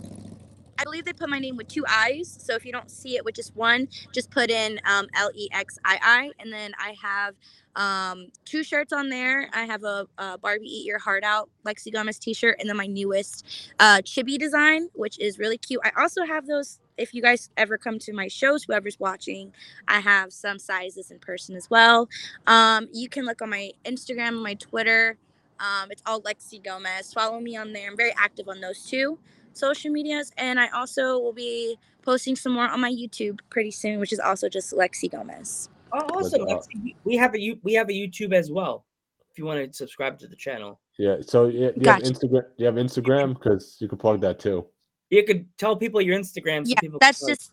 I 0.77 0.83
believe 0.83 1.05
they 1.05 1.13
put 1.13 1.29
my 1.29 1.39
name 1.39 1.57
with 1.57 1.67
two 1.67 1.85
I's. 1.87 2.37
So 2.41 2.53
if 2.55 2.65
you 2.65 2.71
don't 2.71 2.91
see 2.91 3.15
it 3.15 3.25
with 3.25 3.35
just 3.35 3.55
one, 3.55 3.87
just 4.13 4.29
put 4.29 4.49
in 4.49 4.79
um, 4.85 5.07
L 5.15 5.31
E 5.33 5.47
X 5.51 5.77
I 5.85 5.99
I, 6.01 6.31
and 6.39 6.51
then 6.51 6.73
I 6.77 6.95
have 7.01 7.35
um, 7.75 8.27
two 8.45 8.63
shirts 8.63 8.93
on 8.93 9.09
there. 9.09 9.49
I 9.53 9.63
have 9.65 9.83
a, 9.83 10.07
a 10.17 10.37
Barbie 10.37 10.67
Eat 10.67 10.85
Your 10.85 10.99
Heart 10.99 11.23
Out 11.23 11.49
Lexi 11.65 11.91
Gomez 11.91 12.19
T-shirt, 12.19 12.57
and 12.59 12.69
then 12.69 12.77
my 12.77 12.87
newest 12.87 13.73
uh, 13.79 13.97
chibi 13.97 14.37
design, 14.37 14.89
which 14.93 15.19
is 15.19 15.39
really 15.39 15.57
cute. 15.57 15.81
I 15.83 15.91
also 16.01 16.25
have 16.25 16.47
those. 16.47 16.79
If 16.97 17.13
you 17.13 17.21
guys 17.21 17.49
ever 17.57 17.77
come 17.77 17.99
to 17.99 18.13
my 18.13 18.29
shows, 18.29 18.63
whoever's 18.63 18.97
watching, 18.97 19.53
I 19.85 19.99
have 19.99 20.31
some 20.31 20.57
sizes 20.57 21.11
in 21.11 21.19
person 21.19 21.57
as 21.57 21.69
well. 21.69 22.07
Um, 22.47 22.87
you 22.93 23.09
can 23.09 23.25
look 23.25 23.41
on 23.41 23.49
my 23.49 23.71
Instagram, 23.83 24.41
my 24.41 24.53
Twitter. 24.53 25.17
Um, 25.59 25.91
it's 25.91 26.01
all 26.05 26.21
Lexi 26.21 26.63
Gomez. 26.63 27.11
Follow 27.11 27.41
me 27.41 27.57
on 27.57 27.73
there. 27.73 27.89
I'm 27.89 27.97
very 27.97 28.13
active 28.17 28.47
on 28.47 28.61
those 28.61 28.85
two 28.85 29.19
social 29.55 29.91
medias, 29.91 30.31
and 30.37 30.59
I 30.59 30.67
also 30.69 31.17
will 31.19 31.33
be 31.33 31.77
posting 32.03 32.35
some 32.35 32.53
more 32.53 32.67
on 32.67 32.79
my 32.79 32.91
YouTube 32.91 33.39
pretty 33.49 33.71
soon, 33.71 33.99
which 33.99 34.13
is 34.13 34.19
also 34.19 34.47
just 34.49 34.71
Lexi 34.73 35.09
Gomez. 35.11 35.69
Oh, 35.93 35.99
awesome! 36.13 36.41
Lexi, 36.41 36.83
we- 36.83 36.95
we 37.03 37.15
have 37.17 37.33
a 37.33 37.39
you 37.39 37.59
we 37.63 37.73
have 37.73 37.89
a 37.89 37.93
YouTube 37.93 38.33
as 38.33 38.51
well. 38.51 38.85
If 39.31 39.39
you 39.39 39.45
want 39.45 39.65
to 39.65 39.73
subscribe 39.73 40.17
to 40.19 40.27
the 40.27 40.35
channel, 40.35 40.79
Yeah. 40.97 41.17
So 41.21 41.47
yeah, 41.47 41.71
you 41.75 41.81
Gotcha. 41.81 42.05
have 42.05 42.13
Instagram. 42.15 42.43
You 42.57 42.65
have 42.67 42.75
Instagram 42.75 43.33
because 43.33 43.77
you 43.79 43.87
can 43.87 43.97
plug 43.97 44.21
that 44.21 44.39
too. 44.39 44.65
you 45.09 45.23
could 45.23 45.45
tell 45.57 45.75
people 45.75 46.01
your 46.01 46.17
Instagram. 46.19 46.65
So 46.65 46.69
Yeah, 46.71 46.79
people 46.81 46.99
that's 46.99 47.21
go- 47.21 47.27
just 47.29 47.51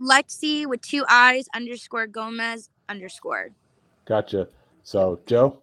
Lexi 0.00 0.66
with 0.66 0.80
two 0.82 1.04
eyes 1.08 1.46
underscore 1.54 2.06
Gomez 2.06 2.70
underscore. 2.88 3.50
Gotcha. 4.04 4.48
So 4.82 5.20
Joe, 5.26 5.62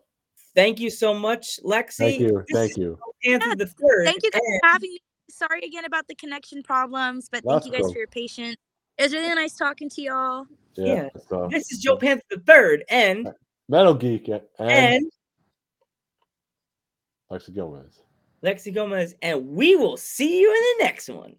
Thank 0.56 0.80
you 0.80 0.90
so 0.90 1.14
much, 1.14 1.60
Lexi. 1.64 1.96
thank 1.98 2.20
you, 2.20 2.44
This 2.48 2.58
thank 2.58 2.72
is 2.72 2.78
you. 2.78 3.00
Panther 3.24 3.56
the 3.56 3.68
third. 3.68 4.06
Thank 4.06 4.24
you 4.24 4.32
guys 4.32 4.42
and- 4.44 4.60
for 4.62 4.68
having 4.68 4.92
me. 4.92 5.00
Sorry 5.30 5.62
again 5.62 5.86
about 5.86 6.08
the 6.08 6.16
connection 6.16 6.64
problems, 6.64 7.30
but 7.32 7.44
thank 7.44 7.66
you 7.66 7.72
guys 7.72 7.82
cool. 7.82 7.94
for 7.94 7.98
your 7.98 8.08
patience. 8.08 8.58
It 8.98 9.04
was 9.04 9.14
really 9.14 9.34
nice 9.34 9.56
talking 9.56 9.90
to 9.90 10.02
y'all. 10.02 10.46
Yeah. 10.76 10.86
Yeah. 10.86 11.10
So 11.30 11.44
uh, 11.46 11.48
This 11.48 11.72
is 11.72 11.80
Joe 11.80 11.98
Panther 11.98 12.24
the 12.30 12.40
third, 12.40 12.84
and 12.90 13.30
Metal 13.68 13.94
Geek 13.94 14.28
and, 14.28 14.42
and 14.60 15.12
Lexi 17.32 17.56
Gomez. 17.56 18.00
Lexi 18.44 18.74
Gomez, 18.74 19.16
and 19.22 19.48
we 19.48 19.76
will 19.76 19.98
see 19.98 20.40
you 20.40 20.50
in 20.50 20.62
the 20.78 20.84
next 20.86 21.10
one. 21.10 21.36